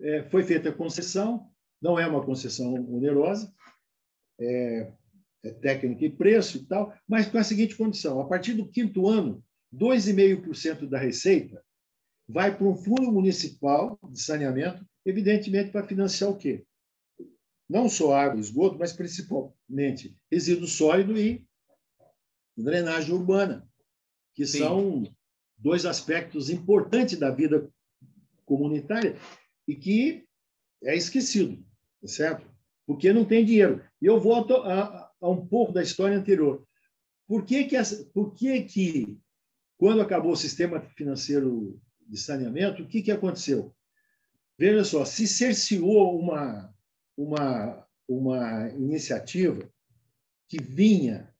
[0.00, 3.52] É, foi feita a concessão, não é uma concessão onerosa,
[4.40, 4.92] é,
[5.44, 9.08] é técnica e preço e tal, mas com a seguinte condição: a partir do quinto
[9.08, 9.42] ano,
[9.74, 11.62] 2,5% da receita
[12.28, 16.64] vai para um fundo municipal de saneamento, evidentemente para financiar o quê?
[17.68, 21.46] Não só água e esgoto, mas principalmente resíduo sólido e
[22.56, 23.68] drenagem urbana,
[24.34, 24.58] que Sim.
[24.58, 25.14] são
[25.56, 27.70] dois aspectos importantes da vida
[28.46, 29.16] comunitária
[29.66, 30.26] e que
[30.82, 31.62] é esquecido,
[32.04, 32.46] certo?
[32.86, 33.84] Porque não tem dinheiro.
[34.00, 36.66] E eu volto a, a um pouco da história anterior.
[37.26, 37.76] Por que que,
[38.14, 39.18] por que, que
[39.76, 43.74] quando acabou o sistema financeiro de saneamento, o que, que aconteceu?
[44.58, 46.74] Veja só, se cerceou uma,
[47.18, 49.68] uma, uma iniciativa
[50.48, 51.34] que vinha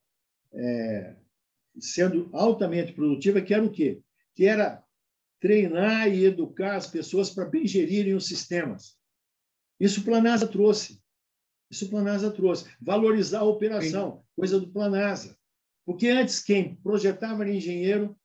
[0.52, 1.14] é,
[1.78, 4.02] sendo altamente produtiva, que era o quê?
[4.34, 4.84] Que era
[5.40, 8.98] treinar e educar as pessoas para bem gerirem os sistemas.
[9.78, 11.00] Isso o Planasa trouxe.
[11.70, 12.68] Isso o Planasa trouxe.
[12.80, 14.22] Valorizar a operação, Sim.
[14.34, 15.38] coisa do Planasa.
[15.86, 18.18] Porque antes quem projetava era engenheiro,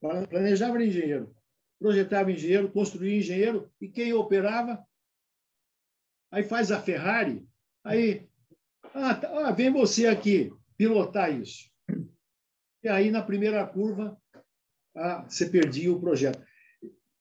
[0.00, 1.34] planejava era engenheiro,
[1.78, 4.84] projetava engenheiro, construía engenheiro, e quem operava?
[6.30, 7.46] Aí faz a Ferrari,
[7.84, 8.28] aí,
[8.94, 11.70] ah, tá, ah, vem você aqui pilotar isso.
[12.82, 14.16] E aí, na primeira curva,
[14.94, 16.40] ah, você perdia o projeto.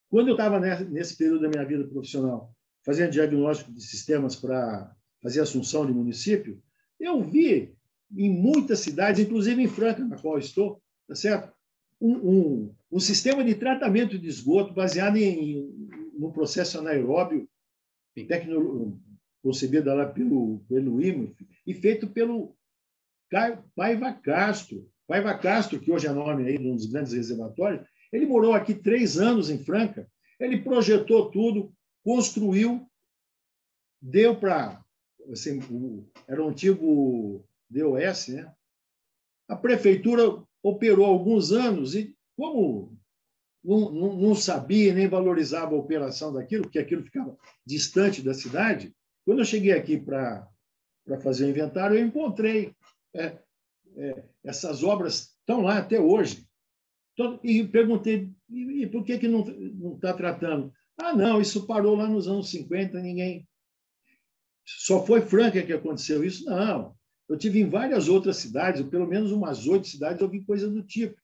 [0.10, 2.54] Quando eu estava nesse período da minha vida profissional,
[2.86, 6.62] fazendo diagnóstico de sistemas para fazer assunção de município,
[7.00, 7.76] eu vi
[8.15, 11.52] em muitas cidades, inclusive em Franca, na qual estou, tá certo?
[12.00, 13.56] Um, um, um sistema de
[14.17, 17.50] de esgoto baseado em, no processo anaeróbio,
[19.42, 21.34] concebido lá pelo, pelo IMA,
[21.66, 22.56] e feito pelo
[23.76, 24.90] Paiva Castro.
[25.08, 28.74] Paiva Castro, que hoje é nome aí de um dos grandes reservatórios, ele morou aqui
[28.74, 32.88] três anos em Franca, ele projetou tudo, construiu,
[34.02, 34.84] deu para.
[35.32, 35.60] Assim,
[36.28, 38.52] era um antigo DOS, né?
[39.48, 42.97] A prefeitura operou alguns anos e, como
[43.63, 48.96] não, não, não, sabia nem valorizava a operação daquilo, porque aquilo ficava distante da cidade,
[49.26, 50.48] quando eu cheguei aqui para
[51.22, 52.74] fazer o inventário, eu encontrei
[53.13, 53.38] é,
[53.98, 56.48] é, essas obras estão lá até hoje.
[57.43, 60.72] E perguntei, e, por que, que não está tratando?
[60.98, 63.48] Ah, não, isso parou lá nos anos 50, ninguém.
[64.65, 66.46] Só foi Franca que aconteceu isso?
[66.46, 66.96] Não.
[67.28, 70.84] Eu tive em várias outras cidades, pelo menos umas oito cidades, eu vi coisa do
[70.84, 71.20] tipo.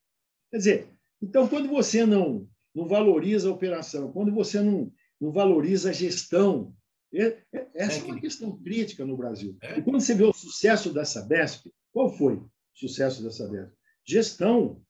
[0.52, 0.93] Quer dizer,
[1.24, 6.76] então, quando você não, não valoriza a operação, quando você não, não valoriza a gestão,
[7.14, 9.58] é, é, essa é uma questão crítica no Brasil.
[9.78, 13.72] E quando você vê o sucesso da Sabesp, qual foi o sucesso da Sabesp?
[14.06, 14.82] Gestão.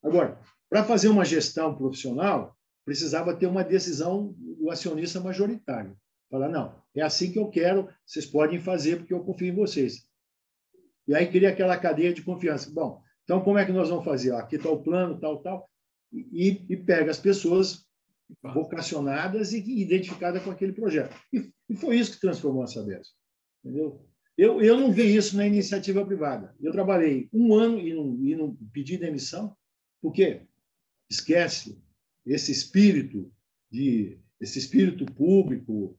[0.00, 0.40] Agora,
[0.70, 5.96] para fazer uma gestão profissional, precisava ter uma decisão do acionista majoritário.
[6.30, 10.06] Falar, não, é assim que eu quero, vocês podem fazer porque eu confio em vocês.
[11.08, 12.70] E aí cria aquela cadeia de confiança.
[12.70, 14.32] Bom, então como é que nós vamos fazer?
[14.34, 15.71] Aqui está o plano, tal, tal.
[16.12, 17.86] E, e pega as pessoas
[18.42, 21.14] vocacionadas e identificadas com aquele projeto.
[21.32, 23.14] E, e foi isso que transformou a Sabesp.
[23.64, 24.04] Entendeu?
[24.36, 26.54] Eu, eu não vi isso na iniciativa privada.
[26.60, 29.54] Eu trabalhei um ano e não, e não pedi demissão,
[30.00, 30.46] porque
[31.10, 31.82] esquece
[32.24, 33.30] esse espírito
[33.70, 35.98] de esse espírito público.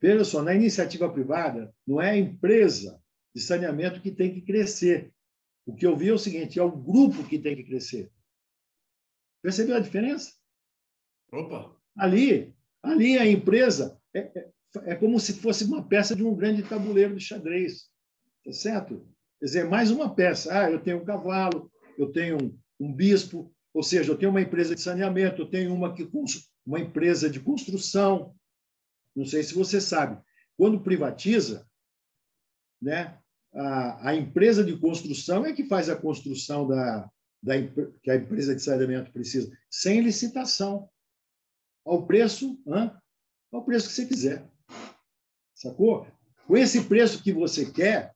[0.00, 3.00] Veja só, na iniciativa privada não é a empresa
[3.34, 5.12] de saneamento que tem que crescer.
[5.66, 8.10] O que eu vi é o seguinte: é o grupo que tem que crescer.
[9.42, 10.32] Percebeu a diferença?
[11.32, 11.76] Opa!
[11.96, 14.50] Ali, ali a empresa é, é,
[14.92, 17.88] é como se fosse uma peça de um grande tabuleiro de xadrez,
[18.44, 19.06] tá certo?
[19.40, 20.56] Quer dizer, mais uma peça.
[20.56, 24.40] Ah, eu tenho um cavalo, eu tenho um, um bispo, ou seja, eu tenho uma
[24.40, 26.08] empresa de saneamento, eu tenho uma, que,
[26.64, 28.34] uma empresa de construção.
[29.14, 30.22] Não sei se você sabe.
[30.56, 31.66] Quando privatiza,
[32.80, 33.18] né,
[33.54, 37.10] a, a empresa de construção é que faz a construção da,
[37.42, 37.54] da,
[38.02, 40.88] que a empresa de saneamento precisa, sem licitação,
[41.84, 42.58] ao preço,
[43.50, 44.50] ao preço que você quiser.
[45.54, 46.06] Sacou?
[46.46, 48.14] Com esse preço que você quer,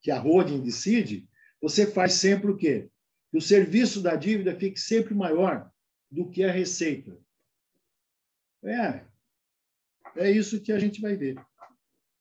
[0.00, 1.28] que a holding decide,
[1.60, 2.90] você faz sempre o quê?
[3.30, 5.70] que o serviço da dívida fique sempre maior
[6.10, 7.16] do que a receita.
[8.64, 9.04] É,
[10.16, 11.36] é isso que a gente vai ver.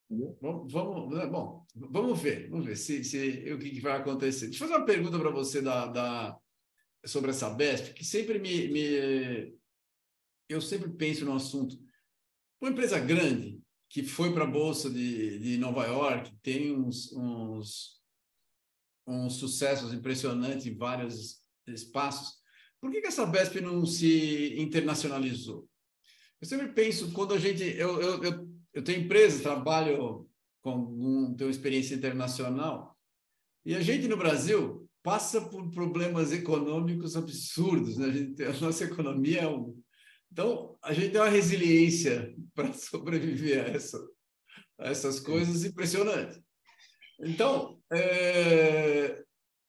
[0.10, 4.48] Vamos, vamos, né, bom, vamos ver, vamos ver se, se, o que, vai acontecer.
[4.48, 6.38] Deixa eu fazer uma pergunta para você da, da,
[7.06, 9.58] sobre essa BESP, que sempre me, me.
[10.48, 11.78] Eu sempre penso no assunto.
[12.62, 17.98] Uma empresa grande que foi para a Bolsa de, de Nova York, tem uns, uns
[19.06, 22.38] com sucessos impressionantes em vários espaços,
[22.80, 25.68] por que, que essa BESP não se internacionalizou?
[26.40, 27.64] Eu sempre penso, quando a gente.
[27.64, 28.47] Eu, eu, eu,
[28.78, 30.30] eu tenho empresa, trabalho
[30.62, 32.96] com tenho experiência internacional,
[33.66, 37.98] e a gente no Brasil passa por problemas econômicos absurdos.
[37.98, 38.06] Né?
[38.06, 39.82] A, gente, a nossa economia é um.
[40.32, 43.98] Então, a gente tem uma resiliência para sobreviver a, essa,
[44.80, 46.40] a essas coisas impressionantes.
[47.20, 49.24] Então, é,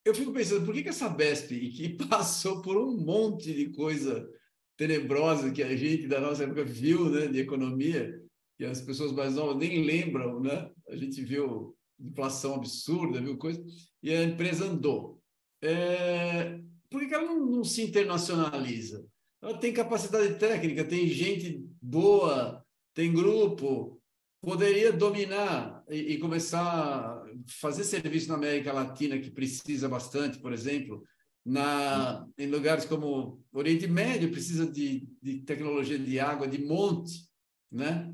[0.04, 4.28] eu fico pensando, por que, que essa BESP, que passou por um monte de coisa
[4.76, 8.27] tenebrosa que a gente da nossa época viu, né, de economia,
[8.58, 10.68] que as pessoas mais novas nem lembram, né?
[10.88, 13.64] A gente viu inflação absurda, viu coisa,
[14.02, 15.22] e a empresa andou.
[15.62, 16.58] É,
[16.90, 19.06] por que, ela não, não se internacionaliza?
[19.40, 24.00] Ela tem capacidade técnica, tem gente boa, tem grupo,
[24.40, 27.24] poderia dominar e, e começar
[27.60, 31.04] fazer serviço na América Latina, que precisa bastante, por exemplo,
[31.44, 37.28] na, em lugares como Oriente Médio, precisa de, de tecnologia de água de monte,
[37.70, 38.12] né?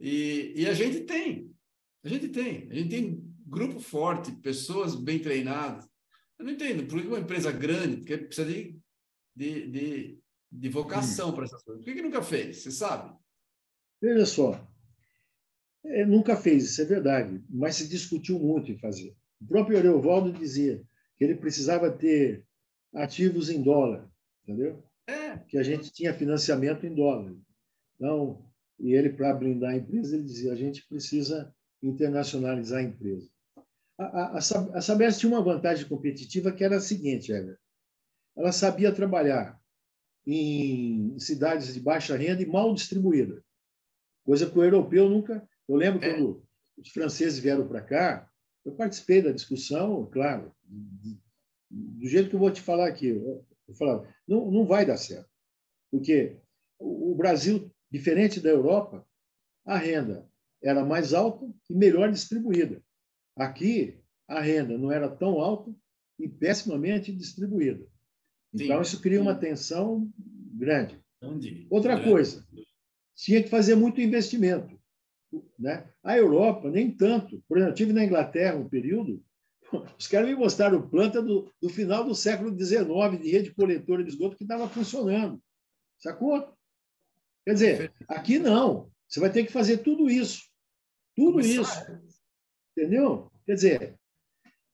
[0.00, 1.54] E, e a gente tem,
[2.04, 5.88] a gente tem, a gente tem grupo forte, pessoas bem treinadas.
[6.38, 8.78] Eu não entendo, por que uma empresa grande, porque precisa de,
[9.34, 10.18] de, de,
[10.52, 11.32] de vocação hum.
[11.32, 11.82] para essas coisas.
[11.82, 12.62] Por que, que nunca fez?
[12.62, 13.16] Você sabe?
[14.00, 14.68] Veja só,
[15.84, 19.16] é, nunca fez, isso é verdade, mas se discutiu muito em fazer.
[19.40, 20.82] O próprio Ariovaldo dizia
[21.16, 22.44] que ele precisava ter
[22.94, 24.10] ativos em dólar,
[24.42, 24.82] entendeu?
[25.06, 25.38] É.
[25.38, 27.34] Que a gente tinha financiamento em dólar.
[27.94, 28.44] Então,
[28.78, 33.28] e ele, para blindar a empresa, ele dizia: a gente precisa internacionalizar a empresa.
[33.98, 37.58] A, a, a Sabesp tinha uma vantagem competitiva que era a seguinte, Heber.
[38.36, 39.58] Ela sabia trabalhar
[40.26, 43.42] em cidades de baixa renda e mal distribuída,
[44.24, 46.10] coisa que o europeu nunca eu lembro é.
[46.12, 46.42] quando
[46.76, 48.30] os franceses vieram para cá,
[48.64, 50.54] eu participei da discussão, claro,
[51.70, 53.08] do jeito que eu vou te falar aqui.
[53.08, 55.28] Eu falava, não, não vai dar certo,
[55.90, 56.36] porque
[56.78, 59.06] o Brasil diferente da Europa,
[59.64, 60.28] a renda
[60.62, 62.82] era mais alta e melhor distribuída.
[63.36, 65.74] Aqui, a renda não era tão alta
[66.18, 67.86] e pessimamente distribuída.
[68.52, 68.82] Então, Sim.
[68.82, 70.98] isso cria uma tensão grande.
[71.22, 71.66] Entendi.
[71.70, 72.46] Outra coisa,
[73.14, 74.78] tinha que fazer muito investimento.
[75.58, 75.88] Né?
[76.02, 77.42] A Europa, nem tanto.
[77.48, 79.22] Por exemplo, eu estive na Inglaterra um período,
[79.98, 84.10] os caras me mostraram planta do, do final do século XIX de rede coletora de
[84.10, 85.40] esgoto que estava funcionando.
[85.98, 86.55] Sacou?
[87.46, 88.90] Quer dizer, aqui não.
[89.08, 90.42] Você vai ter que fazer tudo isso.
[91.14, 91.80] Tudo isso.
[92.76, 93.30] Entendeu?
[93.46, 93.98] Quer dizer,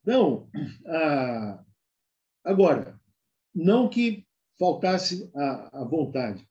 [0.02, 0.48] não.
[0.86, 1.62] Ah,
[2.42, 2.98] agora,
[3.54, 4.26] não que
[4.58, 6.48] faltasse a, a vontade.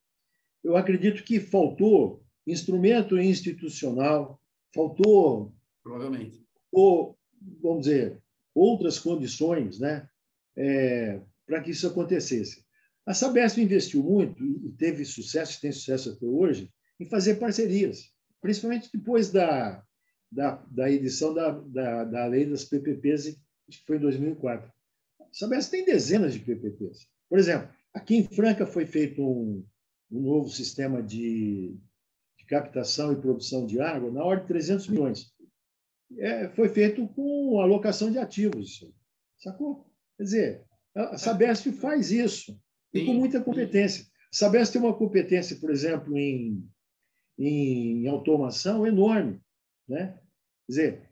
[0.64, 4.40] Eu acredito que faltou instrumento institucional,
[4.76, 5.52] faltou.
[5.82, 6.46] Provavelmente.
[6.72, 7.18] Ou,
[7.64, 8.22] vamos dizer,
[8.54, 10.08] outras condições né,
[10.56, 12.64] é, para que isso acontecesse.
[13.12, 18.10] A Sabesp investiu muito e teve sucesso, tem sucesso até hoje, em fazer parcerias,
[18.40, 19.84] principalmente depois da,
[20.32, 23.38] da, da edição da, da, da lei das PPPs,
[23.70, 24.72] que foi em 2004.
[25.20, 27.06] A Sabesp tem dezenas de PPPs.
[27.28, 29.62] Por exemplo, aqui em Franca foi feito um,
[30.10, 31.78] um novo sistema de,
[32.40, 35.34] de captação e produção de água na ordem de 300 milhões
[36.18, 38.86] é, foi feito com alocação de ativos.
[39.38, 39.86] Sacou?
[40.16, 42.58] Quer dizer, a Sabesp faz isso,
[42.94, 44.06] e com muita competência.
[44.06, 46.68] A Sabesp tem uma competência, por exemplo, em,
[47.38, 49.42] em automação enorme.
[49.88, 50.18] Né?
[50.66, 51.10] Quer dizer,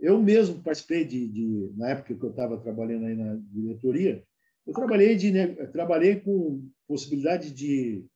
[0.00, 4.22] eu mesmo participei de, de na época que eu estava trabalhando aí na diretoria,
[4.66, 8.06] eu trabalhei, de, né, trabalhei com possibilidade de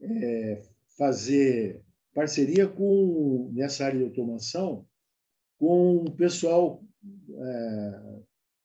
[0.00, 0.62] é,
[0.96, 1.82] fazer
[2.14, 4.86] parceria com nessa área de automação
[5.58, 6.82] com o pessoal
[7.38, 8.20] é,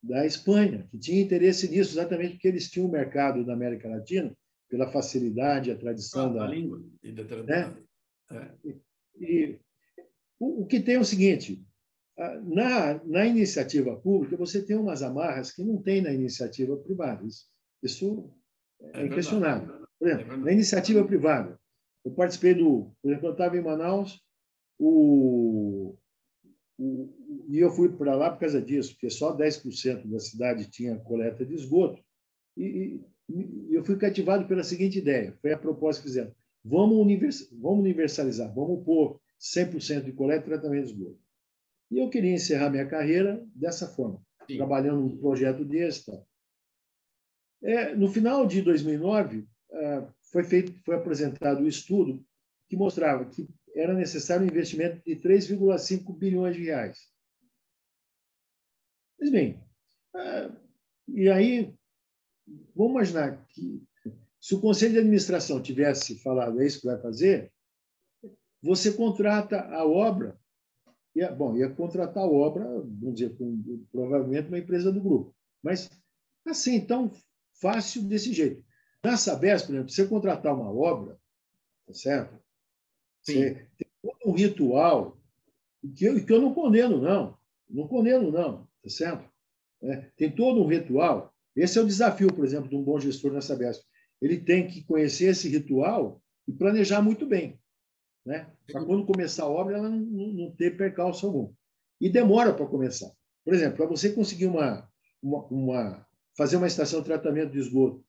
[0.08, 4.36] da Espanha, que tinha interesse nisso, exatamente porque eles tinham um mercado na América Latina,
[4.70, 7.44] pela facilidade, a tradição ah, da, da língua e da.
[7.44, 7.78] Né?
[8.32, 8.52] É.
[8.64, 8.82] E,
[9.20, 9.60] e
[10.40, 11.64] o, o, que tem é o seguinte:
[12.44, 17.26] na, na iniciativa pública, você tem umas amarras que não tem na iniciativa privada.
[17.26, 17.48] Isso,
[17.82, 18.32] isso
[18.82, 19.86] é, é inquestionável.
[19.98, 21.60] Por exemplo, é na iniciativa privada,
[22.04, 22.92] eu participei do.
[23.02, 24.22] Por exemplo, eu estava em Manaus,
[24.80, 25.98] o,
[27.48, 31.46] e eu fui para lá por causa disso, porque só 10% da cidade tinha coleta
[31.46, 32.02] de esgoto.
[32.58, 36.34] E, e, eu fui cativado pela seguinte ideia: foi a proposta que fizeram.
[36.64, 41.20] Vamos, univers, vamos universalizar, vamos pôr 100% de coleta e tratamento de esgoto.
[41.92, 44.58] E eu queria encerrar minha carreira dessa forma, Sim.
[44.58, 46.12] trabalhando num projeto desse.
[47.64, 52.26] É, no final de 2009, é, foi, feito, foi apresentado o um estudo
[52.68, 57.15] que mostrava que era necessário um investimento de 3,5 bilhões de reais.
[59.18, 59.60] Pois bem,
[60.16, 60.52] ah,
[61.08, 61.74] e aí,
[62.76, 63.84] vamos imaginar que
[64.40, 67.52] se o Conselho de Administração tivesse falado é isso que vai fazer,
[68.62, 70.40] você contrata a obra,
[71.16, 75.90] ia, bom, ia contratar a obra, vamos dizer, com, provavelmente uma empresa do grupo, mas
[76.46, 77.12] assim, tão
[77.54, 78.64] fácil desse jeito.
[79.04, 81.20] Na Sabesp, por exemplo, você contratar uma obra,
[81.86, 82.40] tá certo?
[83.22, 83.56] Sim.
[83.78, 83.88] Tem
[84.26, 85.18] um ritual
[85.96, 87.38] que eu, que eu não condeno, não.
[87.70, 88.68] Não condeno, não.
[88.86, 89.28] Tá certo?
[89.82, 91.34] É, tem todo um ritual.
[91.56, 93.84] Esse é o desafio, por exemplo, de um bom gestor na Sabesp.
[94.22, 97.60] Ele tem que conhecer esse ritual e planejar muito bem.
[98.24, 98.48] Né?
[98.72, 101.52] Para quando começar a obra, ela não, não, ter percalço algum.
[102.00, 103.12] E demora para começar.
[103.44, 104.88] Por exemplo, para você conseguir uma,
[105.22, 106.08] uma, uma,
[106.38, 108.06] fazer uma estação de tratamento de esgoto,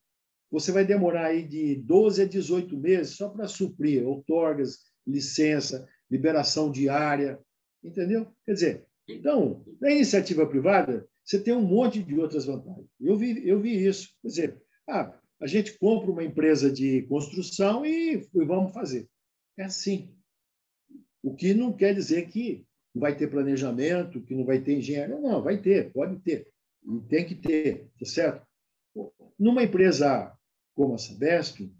[0.51, 6.70] você vai demorar aí de 12 a 18 meses só para suprir outorgas, licença, liberação
[6.70, 7.41] diária,
[7.83, 8.27] entendeu?
[8.45, 12.87] Quer dizer, então, na iniciativa privada, você tem um monte de outras vantagens.
[13.01, 14.11] Eu vi, eu vi isso.
[14.23, 19.09] Quer dizer, ah, a gente compra uma empresa de construção e, e vamos fazer.
[19.59, 20.15] É assim.
[21.23, 25.19] O que não quer dizer que não vai ter planejamento, que não vai ter engenharia.
[25.19, 26.49] Não, vai ter, pode ter.
[26.85, 28.47] E tem que ter, tá certo?
[29.39, 30.33] Numa empresa
[30.75, 31.73] como a Sabesp,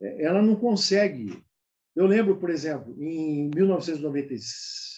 [0.00, 1.42] é, ela não consegue
[1.94, 4.91] eu lembro, por exemplo, em 1996,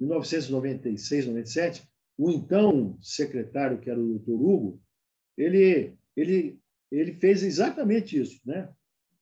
[0.00, 1.88] 1996 97,
[2.18, 4.82] o então secretário, que era o doutor Hugo,
[5.36, 6.58] ele, ele,
[6.90, 8.40] ele fez exatamente isso.
[8.44, 8.68] Né?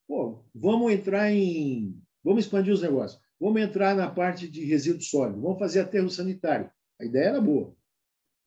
[0.07, 2.01] Pô, vamos entrar em.
[2.23, 3.21] Vamos expandir os negócios.
[3.41, 5.41] Vamos entrar na parte de resíduo sólido.
[5.41, 6.71] Vamos fazer aterro sanitário.
[7.01, 7.75] A ideia era boa.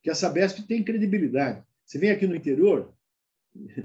[0.02, 1.64] Que a Sabesp tem credibilidade.
[1.86, 2.94] Você vem aqui no interior.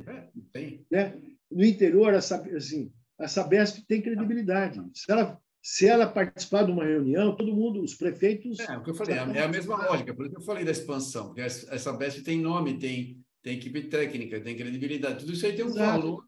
[0.06, 0.86] É, tem.
[0.90, 1.20] Né?
[1.50, 4.80] No interior, assim, a Sabesp tem credibilidade.
[4.94, 8.58] Se ela, se ela participar de uma reunião, todo mundo, os prefeitos.
[8.58, 10.64] É, o que eu falei, é, é a mesma lógica, por isso que eu falei
[10.64, 15.46] da expansão, porque a Sabesp tem nome, tem, tem equipe técnica, tem credibilidade, tudo isso
[15.46, 16.00] aí tem um Exato.
[16.00, 16.24] valor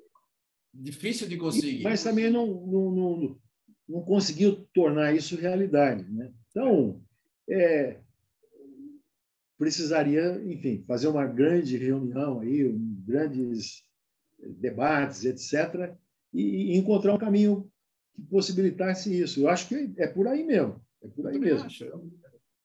[0.72, 1.82] difícil de conseguir.
[1.82, 3.40] Mas também não, não, não,
[3.88, 6.04] não conseguiu tornar isso realidade.
[6.10, 6.32] Né?
[6.50, 7.02] Então,
[7.48, 7.98] é,
[9.58, 13.82] precisaria, enfim, fazer uma grande reunião aí, um, grandes
[14.38, 15.92] debates, etc.,
[16.32, 17.70] e, e, encontrar um caminho
[18.14, 19.40] que possibilitasse isso.
[19.40, 20.80] Eu acho que é por aí mesmo.
[21.02, 21.68] É por aí mesmo.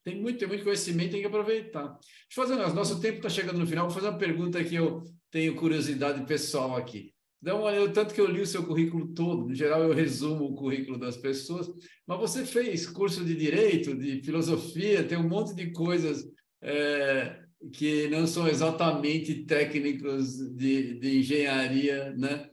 [0.03, 1.87] Tem muito, tem muito conhecimento, tem que aproveitar.
[1.87, 3.87] Deixa eu fazer, nosso tempo está chegando no final.
[3.87, 7.13] Vou fazer uma pergunta que eu tenho curiosidade pessoal aqui.
[7.41, 10.45] Dá uma olhada, tanto que eu li o seu currículo todo, em geral eu resumo
[10.45, 11.69] o currículo das pessoas,
[12.05, 16.29] mas você fez curso de direito, de filosofia, tem um monte de coisas
[16.61, 17.39] é,
[17.71, 22.49] que não são exatamente técnicos de, de engenharia, né?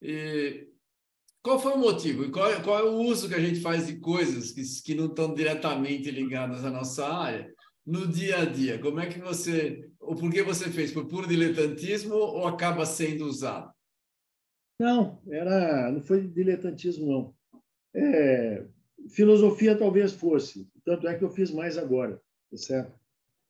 [0.00, 0.69] E
[1.42, 2.24] qual foi o motivo?
[2.24, 5.06] E qual, qual é o uso que a gente faz de coisas que, que não
[5.06, 7.52] estão diretamente ligadas à nossa área
[7.86, 8.78] no dia a dia?
[8.78, 10.92] Como é que você, ou por que você fez?
[10.92, 13.72] Por puro diletantismo ou acaba sendo usado?
[14.78, 17.34] Não, era, não foi diletantismo, não.
[17.94, 18.66] É,
[19.10, 22.20] filosofia talvez fosse, tanto é que eu fiz mais agora,
[22.50, 22.98] tá certo?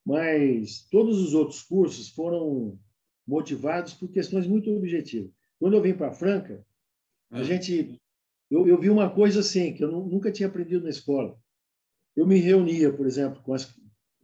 [0.05, 2.79] Mas todos os outros cursos foram
[3.27, 5.31] motivados por questões muito objetivas.
[5.59, 6.65] Quando eu vim para Franca,
[7.31, 7.45] a é.
[7.45, 8.01] gente,
[8.51, 11.39] eu, eu, vi uma coisa assim que eu nunca tinha aprendido na escola.
[12.17, 13.73] Eu me reunia, por exemplo, com, as,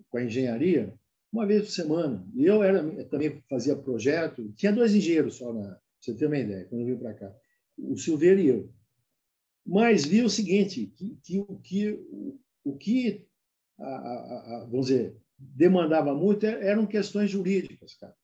[0.08, 0.92] com a engenharia
[1.32, 2.26] uma vez por semana.
[2.34, 4.52] E eu era também fazia projeto.
[4.54, 7.34] Tinha dois engenheiros só na, você ter uma ideia, quando eu vim para cá.
[7.78, 8.72] O Silveira e eu.
[9.64, 11.92] Mas vi o seguinte, que, que, o que,
[12.64, 13.26] o que
[13.78, 18.16] a, a, a, vamos dizer, demandava muito eram questões jurídicas, cara.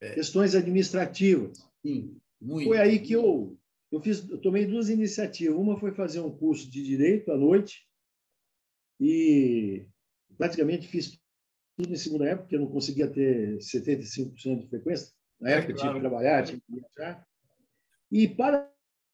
[0.00, 0.14] É.
[0.14, 1.58] Questões administrativas.
[1.84, 2.68] Sim, muito.
[2.68, 3.56] Foi aí que eu,
[3.92, 5.56] eu, fiz, eu tomei duas iniciativas.
[5.56, 7.86] Uma foi fazer um curso de Direito à noite
[8.98, 9.86] e
[10.38, 11.20] praticamente fiz
[11.76, 15.12] tudo em segunda época, porque eu não conseguia ter 75% de frequência.
[15.38, 15.80] Na é época claro.
[15.80, 17.26] tinha que trabalhar, tinha que viajar.
[18.10, 18.28] E,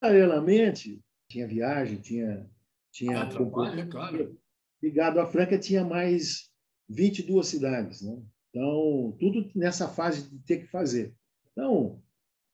[0.01, 2.49] paralelamente, tinha viagem, tinha.
[2.91, 4.39] tinha ah, trabalho, é claro.
[4.81, 6.49] Ligado à Franca, tinha mais
[6.87, 8.01] 22 cidades.
[8.01, 8.21] Né?
[8.49, 11.13] Então, tudo nessa fase de ter que fazer.
[11.51, 12.01] Então,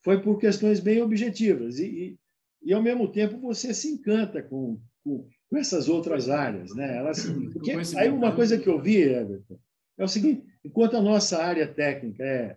[0.06, 1.80] foi por questões bem objetivas.
[1.80, 2.20] E, e,
[2.64, 6.74] e ao mesmo tempo, você se encanta com, com, com essas outras áreas.
[6.74, 6.98] Né?
[6.98, 9.60] Elas, porque, aí, uma coisa que eu vi, Everton,
[9.98, 12.56] é o seguinte: enquanto a nossa área técnica é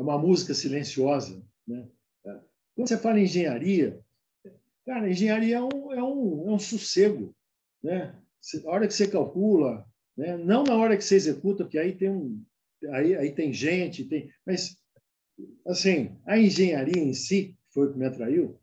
[0.00, 1.42] é uma música silenciosa.
[1.66, 1.86] Né?
[2.74, 4.00] Quando você fala em engenharia,
[4.86, 7.34] cara, engenharia é um, é um, é um sossego.
[7.82, 8.16] Né?
[8.64, 9.86] A hora que você calcula,
[10.16, 10.38] né?
[10.38, 12.42] não na hora que você executa, porque aí tem, um,
[12.92, 14.78] aí, aí tem gente, tem, mas
[15.66, 18.58] assim, a engenharia em si, foi o que me atraiu,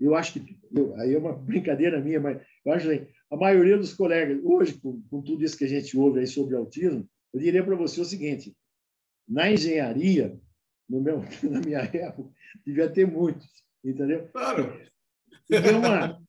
[0.00, 3.76] eu acho que, eu, aí é uma brincadeira minha, mas eu acho que a maioria
[3.76, 7.40] dos colegas, hoje, com, com tudo isso que a gente ouve aí sobre autismo, eu
[7.40, 8.56] diria para você o seguinte:
[9.28, 10.38] na engenharia,
[10.88, 12.30] no meu, na minha época,
[12.64, 13.48] devia ter muitos,
[13.84, 14.28] entendeu?
[14.28, 14.80] Claro.
[15.48, 16.26] Porque é uma,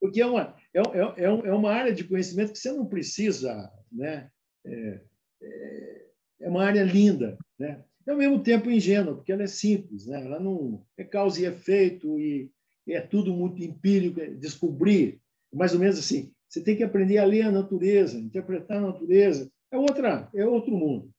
[0.00, 0.80] porque é uma, é,
[1.22, 4.30] é, é uma área de conhecimento que você não precisa, né?
[4.64, 5.00] É,
[5.42, 6.06] é,
[6.40, 7.84] é uma área linda, né?
[8.10, 10.24] E, ao mesmo tempo ingênua, porque ela é simples, né?
[10.24, 12.50] Ela não é causa e efeito e
[12.88, 15.20] é tudo muito empírico, é descobrir,
[15.52, 16.32] mais ou menos assim.
[16.48, 19.50] Você tem que aprender a ler a natureza, interpretar a natureza.
[19.70, 21.12] É outra, é outro mundo.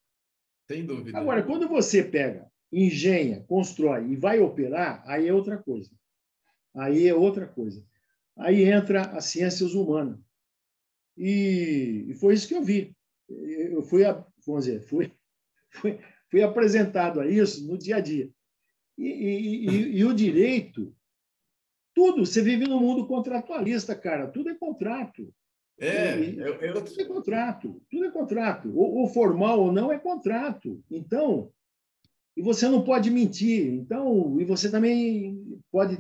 [0.69, 1.17] Sem dúvida.
[1.17, 5.89] Agora, quando você pega, engenha, constrói e vai operar, aí é outra coisa.
[6.75, 7.81] Aí é outra coisa.
[8.37, 10.19] Aí entra as ciências humanas.
[11.17, 12.93] E, e foi isso que eu vi.
[13.29, 14.03] Eu fui,
[14.45, 15.13] vamos dizer, fui,
[15.69, 15.97] fui,
[16.31, 18.31] fui apresentado a isso no dia a dia.
[18.97, 20.95] E, e, e, e o direito,
[21.93, 25.31] tudo, você vive num mundo contratualista, cara, tudo é contrato.
[25.79, 26.85] É, eu, eu...
[26.85, 28.71] tudo é contrato, tudo é contrato.
[28.77, 30.81] Ou, ou, formal ou não é contrato.
[30.89, 31.51] Então,
[32.37, 33.73] e você não pode mentir.
[33.73, 35.99] Então, e você também pode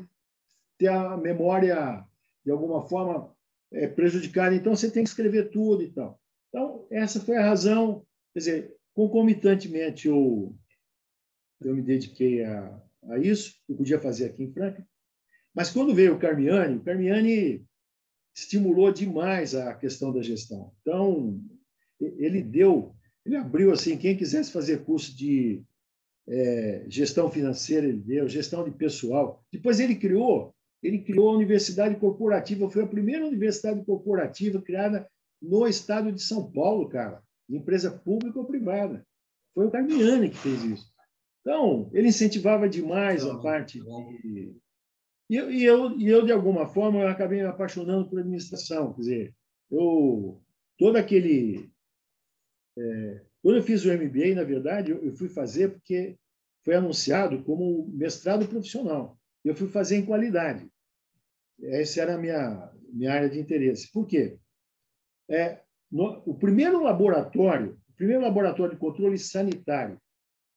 [0.77, 2.05] ter a memória
[2.45, 3.35] de alguma forma
[3.71, 4.55] é, prejudicada.
[4.55, 6.19] Então, você tem que escrever tudo e tal.
[6.49, 8.05] Então, essa foi a razão.
[8.33, 10.55] Quer dizer, concomitantemente, eu,
[11.61, 13.55] eu me dediquei a, a isso.
[13.67, 14.85] Eu podia fazer aqui em Franca.
[15.53, 17.65] Mas quando veio o Carmiani, o Carmiani
[18.35, 20.73] estimulou demais a questão da gestão.
[20.81, 21.41] Então,
[21.99, 25.61] ele deu, ele abriu assim, quem quisesse fazer curso de
[26.27, 29.43] é, gestão financeira, ele deu, gestão de pessoal.
[29.51, 35.07] Depois ele criou, ele criou a Universidade Corporativa, foi a primeira universidade corporativa criada
[35.41, 37.21] no estado de São Paulo, cara,
[37.57, 39.05] empresa pública ou privada.
[39.53, 40.91] Foi o Carmiani que fez isso.
[41.41, 44.55] Então, ele incentivava demais a parte de,
[45.31, 48.93] e, e, eu, e eu, de alguma forma, eu acabei me apaixonando por administração.
[48.93, 49.35] Quer dizer,
[49.71, 50.43] eu,
[50.77, 51.71] todo aquele.
[52.77, 56.17] É, quando eu fiz o MBA, na verdade, eu, eu fui fazer porque
[56.65, 59.17] foi anunciado como mestrado profissional.
[59.41, 60.69] Eu fui fazer em qualidade.
[61.63, 62.69] Essa era a minha.
[62.91, 63.89] minha área de interesse.
[63.89, 64.37] Por quê?
[65.29, 65.61] É,
[65.91, 69.99] no, o primeiro laboratório, o primeiro laboratório de controle sanitário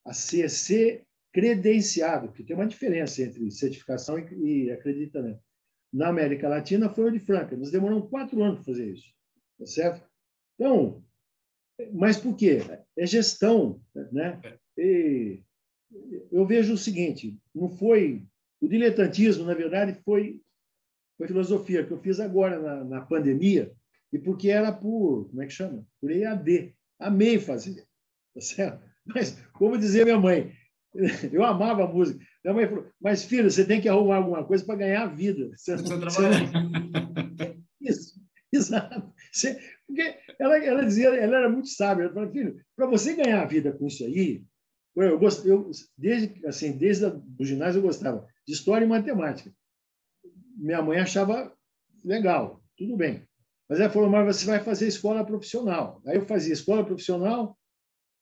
[0.05, 5.41] a ser credenciado, porque tem uma diferença entre certificação e, e acreditamento.
[5.93, 7.57] Na América Latina foi o de Franca.
[7.57, 9.13] Nós demoramos quatro anos para fazer isso,
[9.59, 10.09] tá certo?
[10.55, 11.03] Então,
[11.93, 12.61] mas por quê?
[12.97, 13.81] É gestão,
[14.13, 14.41] né?
[14.77, 15.41] E
[16.31, 18.25] eu vejo o seguinte: não foi
[18.61, 20.41] o diletantismo, na verdade, foi
[21.17, 23.73] foi filosofia que eu fiz agora na, na pandemia
[24.15, 25.85] e porque era por como é que chama?
[26.01, 26.73] Por EAD.
[27.01, 27.85] Amei fazer,
[28.33, 28.81] tá certo?
[29.05, 30.53] Mas como dizia minha mãe,
[31.33, 32.25] eu amava a música.
[32.45, 35.51] Minha mãe falou: mas filho, você tem que arrumar alguma coisa para ganhar a vida.
[35.57, 36.21] Você, você, você...
[37.83, 38.15] Isso,
[38.53, 39.13] exato.
[39.33, 42.05] Você, porque ela, ela dizia, ela era muito sábia.
[42.05, 44.45] Ela falou, filho, para você ganhar a vida com isso aí,
[44.95, 49.53] eu, gost, eu desde assim, desde o ginásio eu gostava de história e matemática.
[50.57, 51.53] Minha mãe achava
[52.05, 53.27] legal, tudo bem.
[53.69, 56.03] Mas ela falou, mas você vai fazer escola profissional.
[56.07, 57.57] Aí eu fazia escola profissional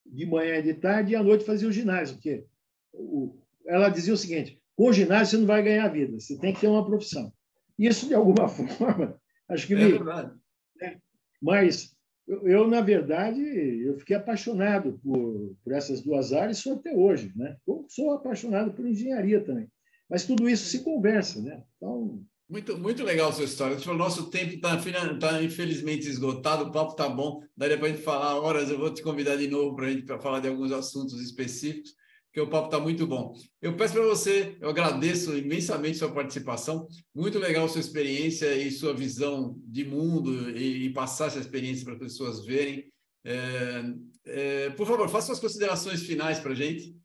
[0.05, 2.45] de manhã e de tarde e à noite fazia o ginásio, porque
[2.93, 6.53] o, ela dizia o seguinte: com o ginásio você não vai ganhar vida, você tem
[6.53, 7.31] que ter uma profissão.
[7.77, 9.19] Isso, de alguma forma,
[9.49, 9.91] acho que é me.
[9.91, 10.33] Verdade.
[10.79, 10.99] Né?
[11.41, 11.93] Mas
[12.27, 17.33] eu, eu, na verdade, eu fiquei apaixonado por, por essas duas áreas, sou até hoje.
[17.35, 17.57] Né?
[17.67, 19.69] Eu sou apaixonado por engenharia também.
[20.09, 21.41] Mas tudo isso se conversa.
[21.41, 21.63] Né?
[21.77, 22.23] Então,
[22.53, 23.75] muito, muito legal a sua história.
[23.89, 24.77] O nosso tempo está
[25.19, 28.69] tá, infelizmente esgotado, o papo está bom, daria para a gente falar horas.
[28.69, 31.95] Eu vou te convidar de novo para a gente pra falar de alguns assuntos específicos,
[32.27, 33.33] porque o papo está muito bom.
[33.59, 38.93] Eu peço para você, eu agradeço imensamente sua participação, muito legal sua experiência e sua
[38.93, 42.85] visão de mundo e, e passar essa experiência para as pessoas verem.
[43.25, 43.83] É,
[44.25, 46.95] é, por favor, faça suas considerações finais para a gente.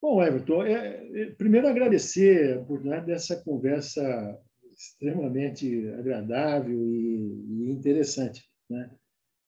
[0.00, 4.38] Bom, Everton, é, é, primeiro agradecer a oportunidade dessa conversa
[4.72, 8.48] extremamente agradável e, e interessante.
[8.70, 8.90] Né?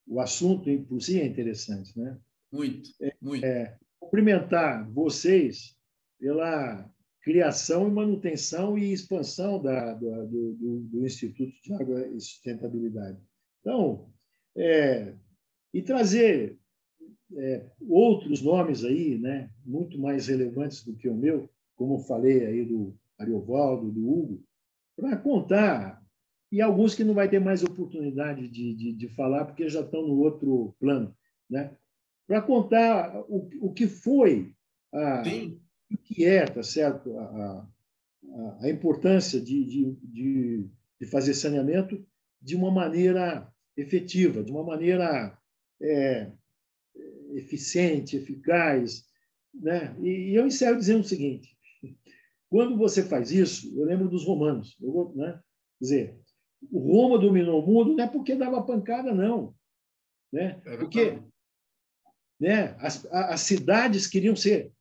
[0.06, 1.96] O assunto por si é interessante.
[1.96, 2.18] Né?
[2.52, 2.90] Muito,
[3.22, 3.44] muito.
[3.44, 5.76] É, cumprimentar vocês
[6.18, 6.90] pela
[7.22, 13.18] criação e manutenção e expansão da, do, do, do, Instituto de Água e Sustentabilidade.
[13.60, 14.10] Então,
[14.56, 15.14] é,
[15.72, 16.58] e trazer
[17.36, 22.64] é, outros nomes aí, né, muito mais relevantes do que o meu, como falei aí
[22.64, 24.42] do Ariovaldo, do Hugo,
[24.96, 26.02] para contar,
[26.52, 30.06] e alguns que não vai ter mais oportunidade de, de, de falar porque já estão
[30.06, 31.14] no outro plano,
[31.48, 31.70] né?
[32.30, 34.52] para contar o, o que foi,
[34.94, 35.20] a,
[35.92, 37.18] o que é, tá certo?
[37.18, 37.68] A,
[38.34, 40.70] a, a importância de, de, de,
[41.00, 42.06] de fazer saneamento
[42.40, 45.36] de uma maneira efetiva, de uma maneira
[45.82, 46.30] é,
[47.36, 49.04] eficiente, eficaz.
[49.54, 49.94] Né?
[50.00, 51.56] E, eu encerro dizendo o seguinte:
[52.48, 54.76] quando você faz isso, eu lembro dos romanos.
[54.80, 55.40] Eu vou, né?
[55.78, 56.20] Quer dizer,
[56.70, 59.54] o Roma dominou o mundo não é porque dava pancada, não.
[60.32, 60.60] Né?
[60.64, 61.18] É porque
[62.38, 64.72] né, as, as cidades queriam ser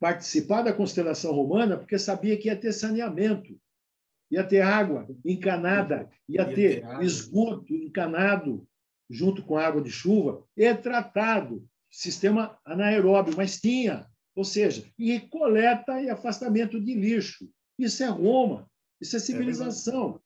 [0.00, 3.58] participar da constelação romana porque sabia que ia ter saneamento,
[4.30, 8.66] ia ter água encanada, ia, ia ter, ter esgoto encanado,
[9.08, 16.00] junto com água de chuva, é tratado, sistema anaeróbio, mas tinha, ou seja, e coleta
[16.00, 17.48] e afastamento de lixo.
[17.78, 18.68] Isso é Roma,
[19.00, 20.20] isso é, é civilização.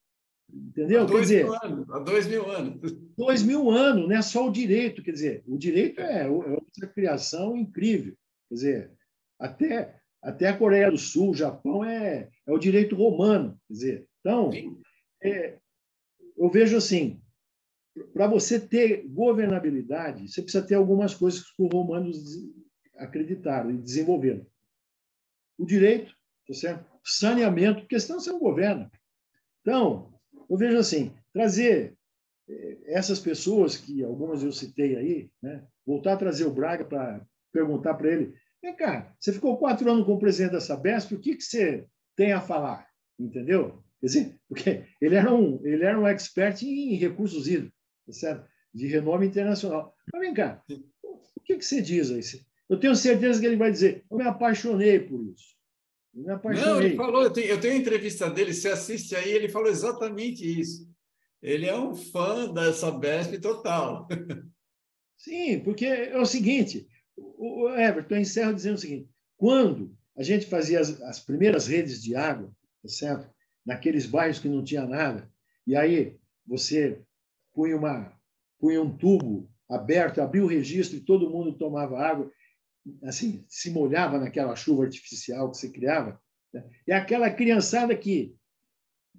[0.52, 1.02] É entendeu?
[1.02, 2.92] Há dois, quer dizer, mil anos, há dois mil anos.
[3.16, 5.02] Dois mil anos, não é só o direito.
[5.02, 8.14] Quer dizer, o direito é, é outra criação incrível.
[8.48, 8.92] Quer dizer,
[9.38, 13.58] até, até a Coreia do Sul, o Japão, é, é o direito romano.
[13.68, 14.50] Quer dizer, então,
[15.22, 15.58] é,
[16.36, 17.20] eu vejo assim,
[18.12, 22.18] para você ter governabilidade, você precisa ter algumas coisas que os romanos
[22.96, 24.46] acreditaram e desenvolveram.
[25.58, 26.12] O direito,
[26.46, 26.98] tá certo?
[27.08, 28.90] saneamento, porque senão você não governa.
[29.62, 30.12] Então,
[30.48, 31.96] eu vejo assim, trazer
[32.48, 35.66] eh, essas pessoas, que algumas eu citei aí, né?
[35.86, 40.04] voltar a trazer o Braga para perguntar para ele, vem cá, você ficou quatro anos
[40.04, 42.86] como presidente da Sabesp, o que, que você tem a falar?
[43.18, 43.82] Entendeu?
[44.00, 47.77] Quer dizer, porque ele era um, ele era um expert em recursos hídricos.
[48.08, 48.48] Tá certo?
[48.74, 49.94] de renome internacional.
[50.12, 50.62] Mas vem cá,
[51.02, 52.20] o que, que você diz aí?
[52.68, 55.56] Eu tenho certeza que ele vai dizer: eu me apaixonei por isso.
[56.14, 56.70] Eu me apaixonei.
[56.70, 60.44] Não, ele falou, eu tenho, eu tenho entrevista dele, você assiste aí, ele falou exatamente
[60.44, 60.88] isso.
[61.42, 64.08] Ele é um fã dessa Besp total.
[65.16, 66.86] Sim, porque é o seguinte,
[67.16, 72.14] o Everton encerra dizendo o seguinte: quando a gente fazia as, as primeiras redes de
[72.14, 72.50] água,
[72.82, 73.30] tá certo?
[73.64, 75.30] naqueles bairros que não tinha nada,
[75.66, 77.02] e aí você
[77.58, 78.16] punha, uma,
[78.60, 82.30] punha um tubo aberto, abria o registro e todo mundo tomava água,
[83.02, 86.20] assim, se molhava naquela chuva artificial que você criava.
[86.54, 86.64] Né?
[86.86, 88.36] E aquela criançada que,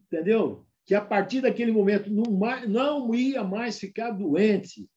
[0.05, 0.65] entendeu?
[0.85, 2.23] que a partir daquele momento não,
[2.67, 4.89] não ia mais ficar doente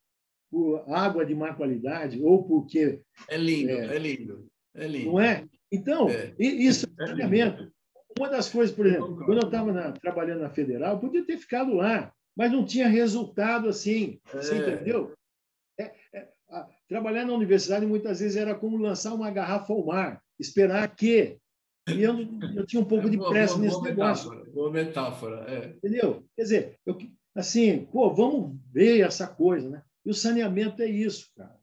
[0.49, 3.03] por água de má qualidade ou porque.
[3.29, 5.11] É lindo, é, é lindo, é lindo.
[5.11, 5.45] Não é?
[5.71, 6.33] Então, é.
[6.39, 7.71] isso é saneamento.
[8.17, 11.75] Uma das coisas, por exemplo, quando eu estava trabalhando na Federal, eu podia ter ficado
[11.75, 14.21] lá, mas não tinha resultado assim.
[14.33, 14.59] Você é.
[14.59, 15.13] entendeu?
[15.79, 20.23] É, é, a, trabalhar na universidade muitas vezes era como lançar uma garrafa ao mar,
[20.39, 21.39] esperar que.
[21.89, 22.17] E eu,
[22.55, 24.31] eu tinha um pouco de pressa boa, nesse boa negócio.
[24.31, 25.67] Metáfora, boa metáfora, é.
[25.77, 26.25] Entendeu?
[26.37, 26.97] Quer dizer, eu,
[27.35, 29.83] assim, pô, vamos ver essa coisa, né?
[30.05, 31.59] E o saneamento é isso, cara.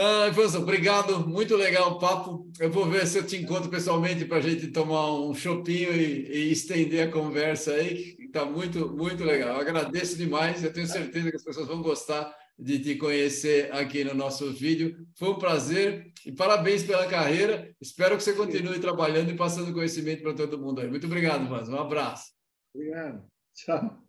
[0.00, 2.48] Ah, obrigado, muito legal o papo.
[2.60, 6.30] Eu vou ver se eu te encontro pessoalmente para a gente tomar um chopinho e,
[6.30, 8.16] e, estender a conversa aí.
[8.20, 9.56] Está muito, muito legal.
[9.56, 10.62] Eu agradeço demais.
[10.62, 15.04] Eu tenho certeza que as pessoas vão gostar de te conhecer aqui no nosso vídeo.
[15.16, 17.74] Foi um prazer e parabéns pela carreira.
[17.80, 20.88] Espero que você continue trabalhando e passando conhecimento para todo mundo aí.
[20.88, 21.72] Muito obrigado, Ivanson.
[21.72, 22.30] Um abraço.
[22.72, 23.26] Obrigado.
[23.52, 24.07] Tchau.